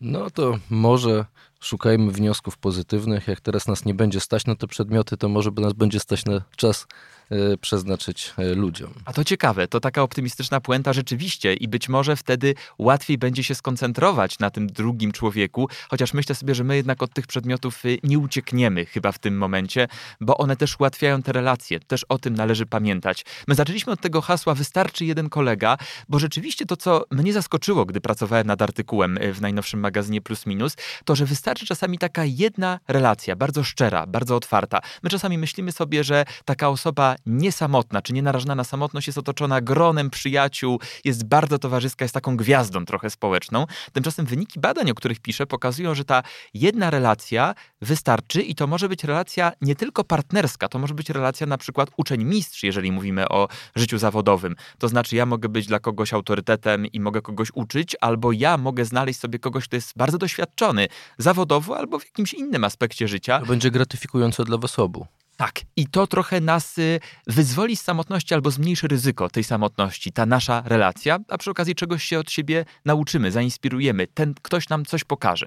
No 0.00 0.30
to 0.30 0.58
może 0.70 1.24
szukajmy 1.60 2.12
wniosków 2.12 2.58
pozytywnych. 2.58 3.28
Jak 3.28 3.40
teraz 3.40 3.66
nas 3.66 3.84
nie 3.84 3.94
będzie 3.94 4.20
stać 4.20 4.46
na 4.46 4.56
te 4.56 4.66
przedmioty, 4.66 5.16
to 5.16 5.28
może 5.28 5.52
by 5.52 5.62
nas 5.62 5.72
będzie 5.72 6.00
stać 6.00 6.24
na 6.24 6.40
czas 6.56 6.86
e, 7.30 7.56
przeznaczyć 7.56 8.32
e, 8.38 8.54
ludziom. 8.54 8.94
A 9.04 9.12
to 9.12 9.24
ciekawe, 9.24 9.68
to 9.68 9.80
taka 9.80 10.02
optymistyczna 10.02 10.60
puenta 10.60 10.92
rzeczywiście 10.92 11.54
i 11.54 11.68
być 11.68 11.88
może 11.88 12.16
wtedy 12.16 12.54
łatwiej 12.78 13.18
będzie 13.18 13.44
się 13.44 13.54
skoncentrować 13.54 14.38
na 14.38 14.50
tym 14.50 14.66
drugim 14.66 15.12
człowieku, 15.12 15.68
chociaż 15.90 16.14
myślę 16.14 16.34
sobie, 16.34 16.54
że 16.54 16.64
my 16.64 16.76
jednak 16.76 17.02
od 17.02 17.12
tych 17.12 17.26
przedmiotów 17.26 17.84
y, 17.84 17.98
nie 18.02 18.18
uciekniemy 18.18 18.86
chyba 18.86 19.12
w 19.12 19.18
tym 19.18 19.38
momencie, 19.38 19.88
bo 20.20 20.36
one 20.36 20.56
też 20.56 20.80
ułatwiają 20.80 21.22
te 21.22 21.32
relacje, 21.32 21.80
też 21.80 22.04
o 22.08 22.18
tym 22.18 22.34
należy 22.34 22.66
pamiętać. 22.66 23.24
My 23.48 23.54
zaczęliśmy 23.54 23.92
od 23.92 24.00
tego 24.00 24.20
hasła 24.20 24.54
wystarczy 24.54 25.04
jeden 25.04 25.28
kolega, 25.28 25.76
bo 26.08 26.18
rzeczywiście 26.18 26.66
to, 26.66 26.76
co 26.76 27.04
mnie 27.10 27.32
zaskoczyło, 27.32 27.84
gdy 27.84 28.00
pracowałem 28.00 28.46
nad 28.46 28.62
artykułem 28.62 29.18
y, 29.18 29.32
w 29.34 29.40
najnowszym 29.40 29.80
magazynie 29.80 30.20
Plus 30.20 30.46
Minus, 30.46 30.76
to, 31.04 31.16
że 31.16 31.26
wystarczy 31.26 31.47
czasami 31.54 31.98
taka 31.98 32.24
jedna 32.24 32.80
relacja, 32.88 33.36
bardzo 33.36 33.64
szczera, 33.64 34.06
bardzo 34.06 34.36
otwarta. 34.36 34.80
My 35.02 35.10
czasami 35.10 35.38
myślimy 35.38 35.72
sobie, 35.72 36.04
że 36.04 36.24
taka 36.44 36.68
osoba 36.68 37.16
niesamotna, 37.26 38.02
czy 38.02 38.12
nienarażona 38.12 38.54
na 38.54 38.64
samotność 38.64 39.06
jest 39.06 39.18
otoczona 39.18 39.60
gronem 39.60 40.10
przyjaciół, 40.10 40.80
jest 41.04 41.24
bardzo 41.24 41.58
towarzyska, 41.58 42.04
jest 42.04 42.14
taką 42.14 42.36
gwiazdą 42.36 42.84
trochę 42.84 43.10
społeczną. 43.10 43.66
Tymczasem 43.92 44.26
wyniki 44.26 44.60
badań, 44.60 44.90
o 44.90 44.94
których 44.94 45.20
piszę, 45.20 45.46
pokazują, 45.46 45.94
że 45.94 46.04
ta 46.04 46.22
jedna 46.54 46.90
relacja 46.90 47.54
wystarczy 47.82 48.42
i 48.42 48.54
to 48.54 48.66
może 48.66 48.88
być 48.88 49.04
relacja 49.04 49.52
nie 49.60 49.76
tylko 49.76 50.04
partnerska, 50.04 50.68
to 50.68 50.78
może 50.78 50.94
być 50.94 51.10
relacja 51.10 51.46
na 51.46 51.58
przykład 51.58 51.90
uczeń-mistrz, 51.96 52.62
jeżeli 52.62 52.92
mówimy 52.92 53.28
o 53.28 53.48
życiu 53.76 53.98
zawodowym. 53.98 54.56
To 54.78 54.88
znaczy 54.88 55.16
ja 55.16 55.26
mogę 55.26 55.48
być 55.48 55.66
dla 55.66 55.78
kogoś 55.78 56.12
autorytetem 56.12 56.86
i 56.86 57.00
mogę 57.00 57.22
kogoś 57.22 57.48
uczyć, 57.54 57.96
albo 58.00 58.32
ja 58.32 58.56
mogę 58.56 58.84
znaleźć 58.84 59.20
sobie 59.20 59.38
kogoś, 59.38 59.64
kto 59.64 59.76
jest 59.76 59.92
bardzo 59.96 60.18
doświadczony 60.18 60.88
zawodowo 61.38 61.78
albo 61.78 61.98
w 61.98 62.04
jakimś 62.04 62.34
innym 62.34 62.64
aspekcie 62.64 63.08
życia. 63.08 63.40
To 63.40 63.46
będzie 63.46 63.70
gratyfikujące 63.70 64.44
dla 64.44 64.58
was 64.58 64.78
obu. 64.78 65.06
Tak, 65.36 65.60
i 65.76 65.86
to 65.86 66.06
trochę 66.06 66.40
nas 66.40 66.78
y, 66.78 67.00
wyzwoli 67.26 67.76
z 67.76 67.82
samotności 67.82 68.34
albo 68.34 68.50
zmniejszy 68.50 68.88
ryzyko 68.88 69.28
tej 69.28 69.44
samotności, 69.44 70.12
ta 70.12 70.26
nasza 70.26 70.62
relacja, 70.66 71.18
a 71.28 71.38
przy 71.38 71.50
okazji 71.50 71.74
czegoś 71.74 72.04
się 72.04 72.18
od 72.18 72.30
siebie 72.30 72.64
nauczymy, 72.84 73.32
zainspirujemy, 73.32 74.06
ten 74.06 74.34
ktoś 74.42 74.68
nam 74.68 74.84
coś 74.84 75.04
pokaże. 75.04 75.46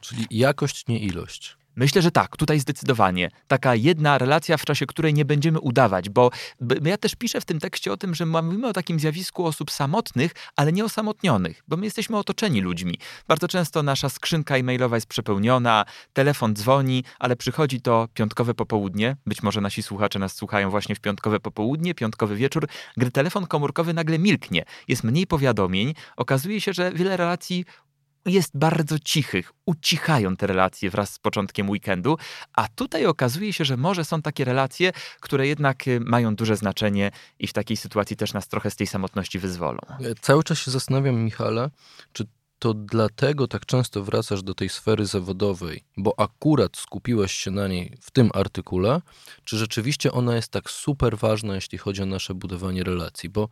Czyli 0.00 0.26
jakość, 0.30 0.86
nie 0.88 0.98
ilość. 0.98 1.56
Myślę, 1.76 2.02
że 2.02 2.10
tak, 2.10 2.36
tutaj 2.36 2.60
zdecydowanie. 2.60 3.30
Taka 3.48 3.74
jedna 3.74 4.18
relacja, 4.18 4.56
w 4.56 4.64
czasie 4.64 4.86
której 4.86 5.14
nie 5.14 5.24
będziemy 5.24 5.60
udawać, 5.60 6.10
bo 6.10 6.30
ja 6.84 6.96
też 6.96 7.14
piszę 7.14 7.40
w 7.40 7.44
tym 7.44 7.60
tekście 7.60 7.92
o 7.92 7.96
tym, 7.96 8.14
że 8.14 8.26
mówimy 8.26 8.68
o 8.68 8.72
takim 8.72 9.00
zjawisku 9.00 9.46
osób 9.46 9.70
samotnych, 9.70 10.32
ale 10.56 10.72
nie 10.72 10.84
osamotnionych, 10.84 11.62
bo 11.68 11.76
my 11.76 11.84
jesteśmy 11.84 12.16
otoczeni 12.16 12.60
ludźmi. 12.60 12.98
Bardzo 13.28 13.48
często 13.48 13.82
nasza 13.82 14.08
skrzynka 14.08 14.56
e-mailowa 14.56 14.96
jest 14.96 15.06
przepełniona, 15.06 15.84
telefon 16.12 16.54
dzwoni, 16.54 17.04
ale 17.18 17.36
przychodzi 17.36 17.80
to 17.80 18.08
piątkowe 18.14 18.54
popołudnie. 18.54 19.16
Być 19.26 19.42
może 19.42 19.60
nasi 19.60 19.82
słuchacze 19.82 20.18
nas 20.18 20.34
słuchają 20.34 20.70
właśnie 20.70 20.94
w 20.94 21.00
piątkowe 21.00 21.40
popołudnie, 21.40 21.94
piątkowy 21.94 22.36
wieczór, 22.36 22.68
gdy 22.96 23.10
telefon 23.10 23.46
komórkowy 23.46 23.94
nagle 23.94 24.18
milknie. 24.18 24.64
Jest 24.88 25.04
mniej 25.04 25.26
powiadomień, 25.26 25.94
okazuje 26.16 26.60
się, 26.60 26.72
że 26.72 26.92
wiele 26.92 27.16
relacji 27.16 27.64
jest 28.26 28.50
bardzo 28.54 28.98
cichych, 28.98 29.52
ucichają 29.66 30.36
te 30.36 30.46
relacje 30.46 30.90
wraz 30.90 31.12
z 31.12 31.18
początkiem 31.18 31.70
weekendu, 31.70 32.18
a 32.52 32.68
tutaj 32.68 33.06
okazuje 33.06 33.52
się, 33.52 33.64
że 33.64 33.76
może 33.76 34.04
są 34.04 34.22
takie 34.22 34.44
relacje, 34.44 34.92
które 35.20 35.46
jednak 35.46 35.88
y, 35.88 36.00
mają 36.00 36.34
duże 36.34 36.56
znaczenie 36.56 37.10
i 37.38 37.46
w 37.46 37.52
takiej 37.52 37.76
sytuacji 37.76 38.16
też 38.16 38.32
nas 38.32 38.48
trochę 38.48 38.70
z 38.70 38.76
tej 38.76 38.86
samotności 38.86 39.38
wyzwolą. 39.38 39.78
Cały 40.20 40.44
czas 40.44 40.58
się 40.58 40.70
zastanawiam, 40.70 41.14
Michale, 41.14 41.70
czy 42.12 42.26
to 42.58 42.74
dlatego 42.74 43.48
tak 43.48 43.66
często 43.66 44.02
wracasz 44.02 44.42
do 44.42 44.54
tej 44.54 44.68
sfery 44.68 45.06
zawodowej, 45.06 45.84
bo 45.96 46.20
akurat 46.20 46.76
skupiłeś 46.76 47.32
się 47.32 47.50
na 47.50 47.68
niej 47.68 47.96
w 48.00 48.10
tym 48.10 48.30
artykule, 48.34 49.00
czy 49.44 49.56
rzeczywiście 49.56 50.12
ona 50.12 50.36
jest 50.36 50.48
tak 50.48 50.70
super 50.70 51.18
ważna, 51.18 51.54
jeśli 51.54 51.78
chodzi 51.78 52.02
o 52.02 52.06
nasze 52.06 52.34
budowanie 52.34 52.84
relacji? 52.84 53.28
Bo 53.28 53.48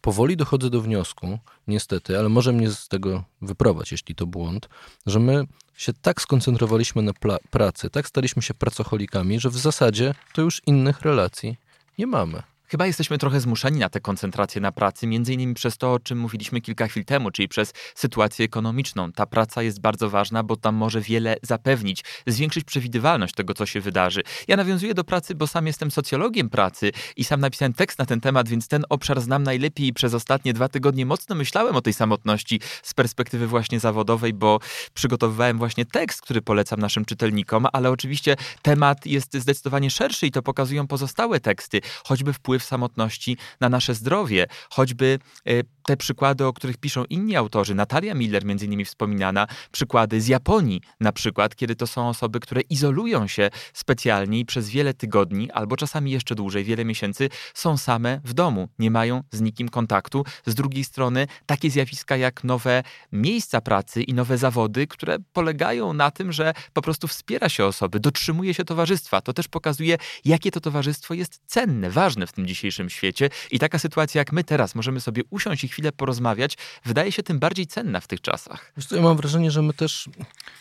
powoli 0.00 0.36
dochodzę 0.36 0.70
do 0.70 0.80
wniosku, 0.80 1.38
niestety, 1.66 2.18
ale 2.18 2.28
może 2.28 2.52
mnie 2.52 2.70
z 2.70 2.88
tego 2.88 3.24
wyprowadzić, 3.42 3.92
jeśli 3.92 4.14
to 4.14 4.26
błąd, 4.26 4.68
że 5.06 5.20
my 5.20 5.44
się 5.74 5.92
tak 5.92 6.22
skoncentrowaliśmy 6.22 7.02
na 7.02 7.12
pracy, 7.50 7.90
tak 7.90 8.08
staliśmy 8.08 8.42
się 8.42 8.54
pracocholikami, 8.54 9.40
że 9.40 9.50
w 9.50 9.58
zasadzie 9.58 10.14
to 10.32 10.42
już 10.42 10.62
innych 10.66 11.00
relacji 11.00 11.56
nie 11.98 12.06
mamy. 12.06 12.42
Chyba 12.72 12.86
jesteśmy 12.86 13.18
trochę 13.18 13.40
zmuszeni 13.40 13.78
na 13.78 13.88
tę 13.88 14.00
koncentrację 14.00 14.60
na 14.60 14.72
pracy, 14.72 15.06
między 15.06 15.34
innymi 15.34 15.54
przez 15.54 15.78
to, 15.78 15.92
o 15.92 15.98
czym 15.98 16.18
mówiliśmy 16.18 16.60
kilka 16.60 16.86
chwil 16.86 17.04
temu, 17.04 17.30
czyli 17.30 17.48
przez 17.48 17.72
sytuację 17.94 18.44
ekonomiczną. 18.44 19.12
Ta 19.12 19.26
praca 19.26 19.62
jest 19.62 19.80
bardzo 19.80 20.10
ważna, 20.10 20.42
bo 20.42 20.56
tam 20.56 20.74
może 20.74 21.00
wiele 21.00 21.36
zapewnić, 21.42 22.04
zwiększyć 22.26 22.64
przewidywalność 22.64 23.34
tego, 23.34 23.54
co 23.54 23.66
się 23.66 23.80
wydarzy. 23.80 24.22
Ja 24.48 24.56
nawiązuję 24.56 24.94
do 24.94 25.04
pracy, 25.04 25.34
bo 25.34 25.46
sam 25.46 25.66
jestem 25.66 25.90
socjologiem 25.90 26.50
pracy 26.50 26.92
i 27.16 27.24
sam 27.24 27.40
napisałem 27.40 27.72
tekst 27.72 27.98
na 27.98 28.06
ten 28.06 28.20
temat, 28.20 28.48
więc 28.48 28.68
ten 28.68 28.84
obszar 28.88 29.20
znam 29.20 29.42
najlepiej 29.42 29.86
i 29.86 29.92
przez 29.92 30.14
ostatnie 30.14 30.52
dwa 30.52 30.68
tygodnie 30.68 31.06
mocno 31.06 31.34
myślałem 31.34 31.76
o 31.76 31.82
tej 31.82 31.92
samotności 31.92 32.60
z 32.82 32.94
perspektywy 32.94 33.46
właśnie 33.46 33.80
zawodowej, 33.80 34.32
bo 34.32 34.58
przygotowywałem 34.94 35.58
właśnie 35.58 35.86
tekst, 35.86 36.20
który 36.20 36.42
polecam 36.42 36.80
naszym 36.80 37.04
czytelnikom, 37.04 37.66
ale 37.72 37.90
oczywiście 37.90 38.36
temat 38.62 39.06
jest 39.06 39.34
zdecydowanie 39.34 39.90
szerszy 39.90 40.26
i 40.26 40.30
to 40.30 40.42
pokazują 40.42 40.86
pozostałe 40.86 41.40
teksty, 41.40 41.80
choćby 42.04 42.32
wpływ 42.32 42.61
wpływ 42.62 42.68
samotności 42.68 43.36
na 43.60 43.68
nasze 43.68 43.94
zdrowie. 43.94 44.46
Choćby 44.70 45.18
e, 45.46 45.52
te 45.86 45.96
przykłady, 45.96 46.46
o 46.46 46.52
których 46.52 46.76
piszą 46.76 47.04
inni 47.04 47.36
autorzy, 47.36 47.74
Natalia 47.74 48.14
Miller 48.14 48.44
między 48.44 48.66
innymi 48.66 48.84
wspominana, 48.84 49.46
przykłady 49.72 50.20
z 50.20 50.28
Japonii 50.28 50.80
na 51.00 51.12
przykład, 51.12 51.56
kiedy 51.56 51.76
to 51.76 51.86
są 51.86 52.08
osoby, 52.08 52.40
które 52.40 52.60
izolują 52.60 53.26
się 53.26 53.50
specjalnie 53.72 54.38
i 54.38 54.44
przez 54.44 54.70
wiele 54.70 54.94
tygodni, 54.94 55.50
albo 55.50 55.76
czasami 55.76 56.10
jeszcze 56.10 56.34
dłużej, 56.34 56.64
wiele 56.64 56.84
miesięcy, 56.84 57.28
są 57.54 57.76
same 57.76 58.20
w 58.24 58.34
domu, 58.34 58.68
nie 58.78 58.90
mają 58.90 59.22
z 59.32 59.40
nikim 59.40 59.68
kontaktu. 59.68 60.24
Z 60.46 60.54
drugiej 60.54 60.84
strony 60.84 61.26
takie 61.46 61.70
zjawiska 61.70 62.16
jak 62.16 62.44
nowe 62.44 62.82
miejsca 63.12 63.60
pracy 63.60 64.02
i 64.02 64.14
nowe 64.14 64.38
zawody, 64.38 64.86
które 64.86 65.18
polegają 65.32 65.92
na 65.92 66.10
tym, 66.10 66.32
że 66.32 66.54
po 66.72 66.82
prostu 66.82 67.08
wspiera 67.08 67.48
się 67.48 67.64
osoby, 67.64 68.00
dotrzymuje 68.00 68.54
się 68.54 68.64
towarzystwa. 68.64 69.20
To 69.20 69.32
też 69.32 69.48
pokazuje, 69.48 69.98
jakie 70.24 70.50
to 70.50 70.60
towarzystwo 70.60 71.14
jest 71.14 71.40
cenne, 71.46 71.90
ważne 71.90 72.26
w 72.26 72.32
tym 72.32 72.46
dzisiejszym 72.52 72.90
świecie 72.90 73.30
i 73.50 73.58
taka 73.58 73.78
sytuacja 73.78 74.18
jak 74.18 74.32
my 74.32 74.44
teraz 74.44 74.74
możemy 74.74 75.00
sobie 75.00 75.22
usiąść 75.30 75.64
i 75.64 75.68
chwilę 75.68 75.92
porozmawiać, 75.92 76.56
wydaje 76.84 77.12
się 77.12 77.22
tym 77.22 77.38
bardziej 77.38 77.66
cenna 77.66 78.00
w 78.00 78.06
tych 78.06 78.20
czasach. 78.20 78.72
Ja 78.90 79.02
mam 79.02 79.16
wrażenie, 79.16 79.50
że 79.50 79.62
my 79.62 79.72
też 79.72 80.08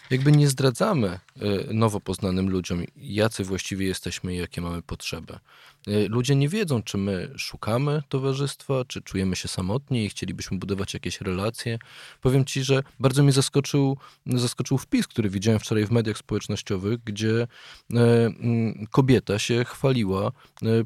jakby 0.10 0.31
nie 0.31 0.48
zdradzamy 0.48 1.07
e, 1.10 1.19
nowo 1.74 2.00
poznanym 2.00 2.50
ludziom, 2.50 2.83
jacy 2.95 3.43
właściwie 3.43 3.86
jesteśmy 3.86 4.33
i 4.33 4.38
jakie 4.38 4.62
mamy 4.62 4.81
potrzeby. 4.81 5.39
E, 5.88 6.07
ludzie 6.07 6.36
nie 6.36 6.50
wiedzą, 6.50 6.83
czy 6.83 6.98
my 6.98 7.33
szukamy 7.38 8.03
towarzystwa, 8.10 8.86
czy 8.88 9.01
czujemy 9.01 9.36
się 9.36 9.48
samotni 9.48 10.05
i 10.05 10.10
chcielibyśmy 10.10 10.57
budować 10.57 10.93
jakieś 10.93 11.21
relacje. 11.21 11.79
Powiem 12.21 12.45
ci, 12.45 12.63
że 12.63 12.83
bardzo 13.00 13.24
mnie 13.24 13.31
zaskoczył, 13.31 13.98
zaskoczył 14.25 14.77
wpis, 14.77 15.07
który 15.07 15.29
widziałem 15.29 15.60
wczoraj 15.60 15.86
w 15.86 15.91
mediach 15.91 16.17
społecznościowych, 16.17 17.03
gdzie 17.03 17.48
e, 17.93 17.98
kobieta 18.91 19.39
się 19.39 19.65
chwaliła 19.65 20.31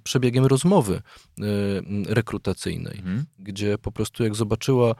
przebiegiem 0.03 0.45
rozmowy 0.45 0.84
rekrutacyjnej, 2.07 2.97
mhm. 2.97 3.25
gdzie 3.39 3.77
po 3.77 3.91
prostu 3.91 4.23
jak 4.23 4.35
zobaczyła, 4.35 4.95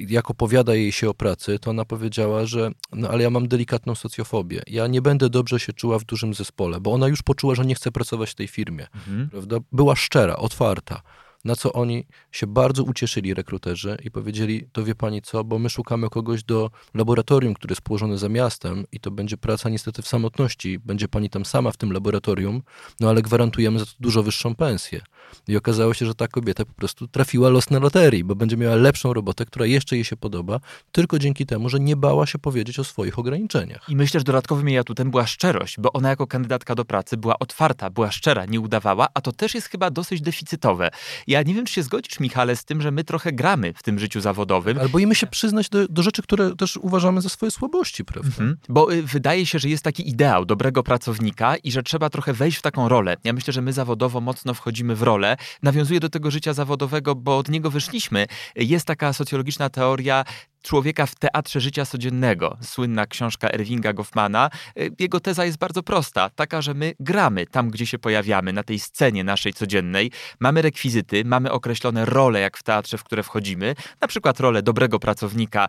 jak 0.00 0.30
opowiada 0.30 0.74
jej 0.74 0.92
się 0.92 1.10
o 1.10 1.14
pracy, 1.14 1.58
to 1.58 1.70
ona 1.70 1.84
powiedziała, 1.84 2.46
że 2.46 2.70
no 2.92 3.08
ale 3.08 3.22
ja 3.22 3.30
mam 3.30 3.48
delikatną 3.48 3.94
socjofobię. 3.94 4.62
Ja 4.66 4.86
nie 4.86 5.02
będę 5.02 5.30
dobrze 5.30 5.60
się 5.60 5.72
czuła 5.72 5.98
w 5.98 6.04
dużym 6.04 6.34
zespole, 6.34 6.80
bo 6.80 6.92
ona 6.92 7.08
już 7.08 7.22
poczuła, 7.22 7.54
że 7.54 7.64
nie 7.64 7.74
chce 7.74 7.92
pracować 7.92 8.30
w 8.30 8.34
tej 8.34 8.48
firmie. 8.48 8.86
Mhm. 8.94 9.30
Prawda? 9.30 9.56
Była 9.72 9.96
szczera, 9.96 10.36
otwarta. 10.36 11.02
Na 11.44 11.56
co 11.56 11.72
oni 11.72 12.06
się 12.32 12.46
bardzo 12.46 12.84
ucieszyli, 12.84 13.34
rekruterzy, 13.34 13.96
i 14.04 14.10
powiedzieli: 14.10 14.68
To 14.72 14.84
wie 14.84 14.94
pani 14.94 15.22
co, 15.22 15.44
bo 15.44 15.58
my 15.58 15.70
szukamy 15.70 16.10
kogoś 16.10 16.44
do 16.44 16.70
laboratorium, 16.94 17.54
które 17.54 17.72
jest 17.72 17.82
położone 17.82 18.18
za 18.18 18.28
miastem, 18.28 18.84
i 18.92 19.00
to 19.00 19.10
będzie 19.10 19.36
praca 19.36 19.68
niestety 19.68 20.02
w 20.02 20.08
samotności. 20.08 20.78
Będzie 20.78 21.08
pani 21.08 21.30
tam 21.30 21.44
sama 21.44 21.70
w 21.70 21.76
tym 21.76 21.92
laboratorium, 21.92 22.62
no 23.00 23.08
ale 23.08 23.22
gwarantujemy 23.22 23.78
za 23.78 23.86
to 23.86 23.92
dużo 24.00 24.22
wyższą 24.22 24.54
pensję. 24.54 25.00
I 25.48 25.56
okazało 25.56 25.94
się, 25.94 26.06
że 26.06 26.14
ta 26.14 26.28
kobieta 26.28 26.64
po 26.64 26.72
prostu 26.72 27.08
trafiła 27.08 27.48
los 27.48 27.70
na 27.70 27.78
loterii, 27.78 28.24
bo 28.24 28.34
będzie 28.34 28.56
miała 28.56 28.74
lepszą 28.74 29.12
robotę, 29.12 29.44
która 29.44 29.66
jeszcze 29.66 29.96
jej 29.96 30.04
się 30.04 30.16
podoba, 30.16 30.60
tylko 30.92 31.18
dzięki 31.18 31.46
temu, 31.46 31.68
że 31.68 31.80
nie 31.80 31.96
bała 31.96 32.26
się 32.26 32.38
powiedzieć 32.38 32.78
o 32.78 32.84
swoich 32.84 33.18
ograniczeniach. 33.18 33.88
I 33.88 33.96
myślę, 33.96 34.20
że 34.20 34.24
dodatkowym 34.24 34.68
jej 34.68 34.78
atutem 34.78 35.10
była 35.10 35.26
szczerość, 35.26 35.76
bo 35.80 35.92
ona 35.92 36.08
jako 36.08 36.26
kandydatka 36.26 36.74
do 36.74 36.84
pracy 36.84 37.16
była 37.16 37.38
otwarta, 37.38 37.90
była 37.90 38.10
szczera, 38.10 38.46
nie 38.46 38.60
udawała, 38.60 39.08
a 39.14 39.20
to 39.20 39.32
też 39.32 39.54
jest 39.54 39.68
chyba 39.68 39.90
dosyć 39.90 40.20
deficytowe. 40.20 40.90
Ja 41.30 41.42
nie 41.42 41.54
wiem, 41.54 41.64
czy 41.64 41.72
się 41.72 41.82
zgodzisz, 41.82 42.20
Michale, 42.20 42.56
z 42.56 42.64
tym, 42.64 42.82
że 42.82 42.90
my 42.90 43.04
trochę 43.04 43.32
gramy 43.32 43.72
w 43.76 43.82
tym 43.82 43.98
życiu 43.98 44.20
zawodowym. 44.20 44.78
Albo 44.78 44.88
boimy 44.88 45.14
się 45.14 45.26
przyznać 45.26 45.68
do, 45.68 45.88
do 45.88 46.02
rzeczy, 46.02 46.22
które 46.22 46.56
też 46.56 46.76
uważamy 46.76 47.20
za 47.20 47.28
swoje 47.28 47.50
słabości, 47.50 48.04
prawda? 48.04 48.28
Mhm. 48.28 48.56
Bo 48.68 48.92
y, 48.92 49.02
wydaje 49.02 49.46
się, 49.46 49.58
że 49.58 49.68
jest 49.68 49.84
taki 49.84 50.08
ideał 50.08 50.44
dobrego 50.44 50.82
pracownika 50.82 51.56
i 51.56 51.72
że 51.72 51.82
trzeba 51.82 52.10
trochę 52.10 52.32
wejść 52.32 52.58
w 52.58 52.62
taką 52.62 52.88
rolę. 52.88 53.16
Ja 53.24 53.32
myślę, 53.32 53.52
że 53.52 53.62
my 53.62 53.72
zawodowo 53.72 54.20
mocno 54.20 54.54
wchodzimy 54.54 54.94
w 54.94 55.02
rolę. 55.02 55.36
Nawiązuję 55.62 56.00
do 56.00 56.08
tego 56.08 56.30
życia 56.30 56.52
zawodowego, 56.52 57.14
bo 57.14 57.38
od 57.38 57.48
niego 57.48 57.70
wyszliśmy. 57.70 58.26
Jest 58.56 58.86
taka 58.86 59.12
socjologiczna 59.12 59.68
teoria 59.68 60.24
człowieka 60.62 61.06
w 61.06 61.14
teatrze 61.14 61.60
życia 61.60 61.86
codziennego. 61.86 62.56
Słynna 62.62 63.06
książka 63.06 63.50
Erwinga 63.50 63.92
Goffmana. 63.92 64.50
Y, 64.78 64.90
jego 64.98 65.20
teza 65.20 65.44
jest 65.44 65.58
bardzo 65.58 65.82
prosta, 65.82 66.30
taka, 66.30 66.62
że 66.62 66.74
my 66.74 66.94
gramy 67.00 67.46
tam, 67.46 67.70
gdzie 67.70 67.86
się 67.86 67.98
pojawiamy, 67.98 68.52
na 68.52 68.62
tej 68.62 68.78
scenie 68.78 69.24
naszej 69.24 69.52
codziennej. 69.52 70.10
Mamy 70.40 70.62
rekwizyty, 70.62 71.24
mamy 71.24 71.52
określone 71.52 72.04
role, 72.04 72.40
jak 72.40 72.56
w 72.56 72.62
teatrze, 72.62 72.98
w 72.98 73.04
które 73.04 73.22
wchodzimy. 73.22 73.74
Na 74.00 74.08
przykład 74.08 74.40
rolę 74.40 74.62
dobrego 74.62 74.98
pracownika, 74.98 75.68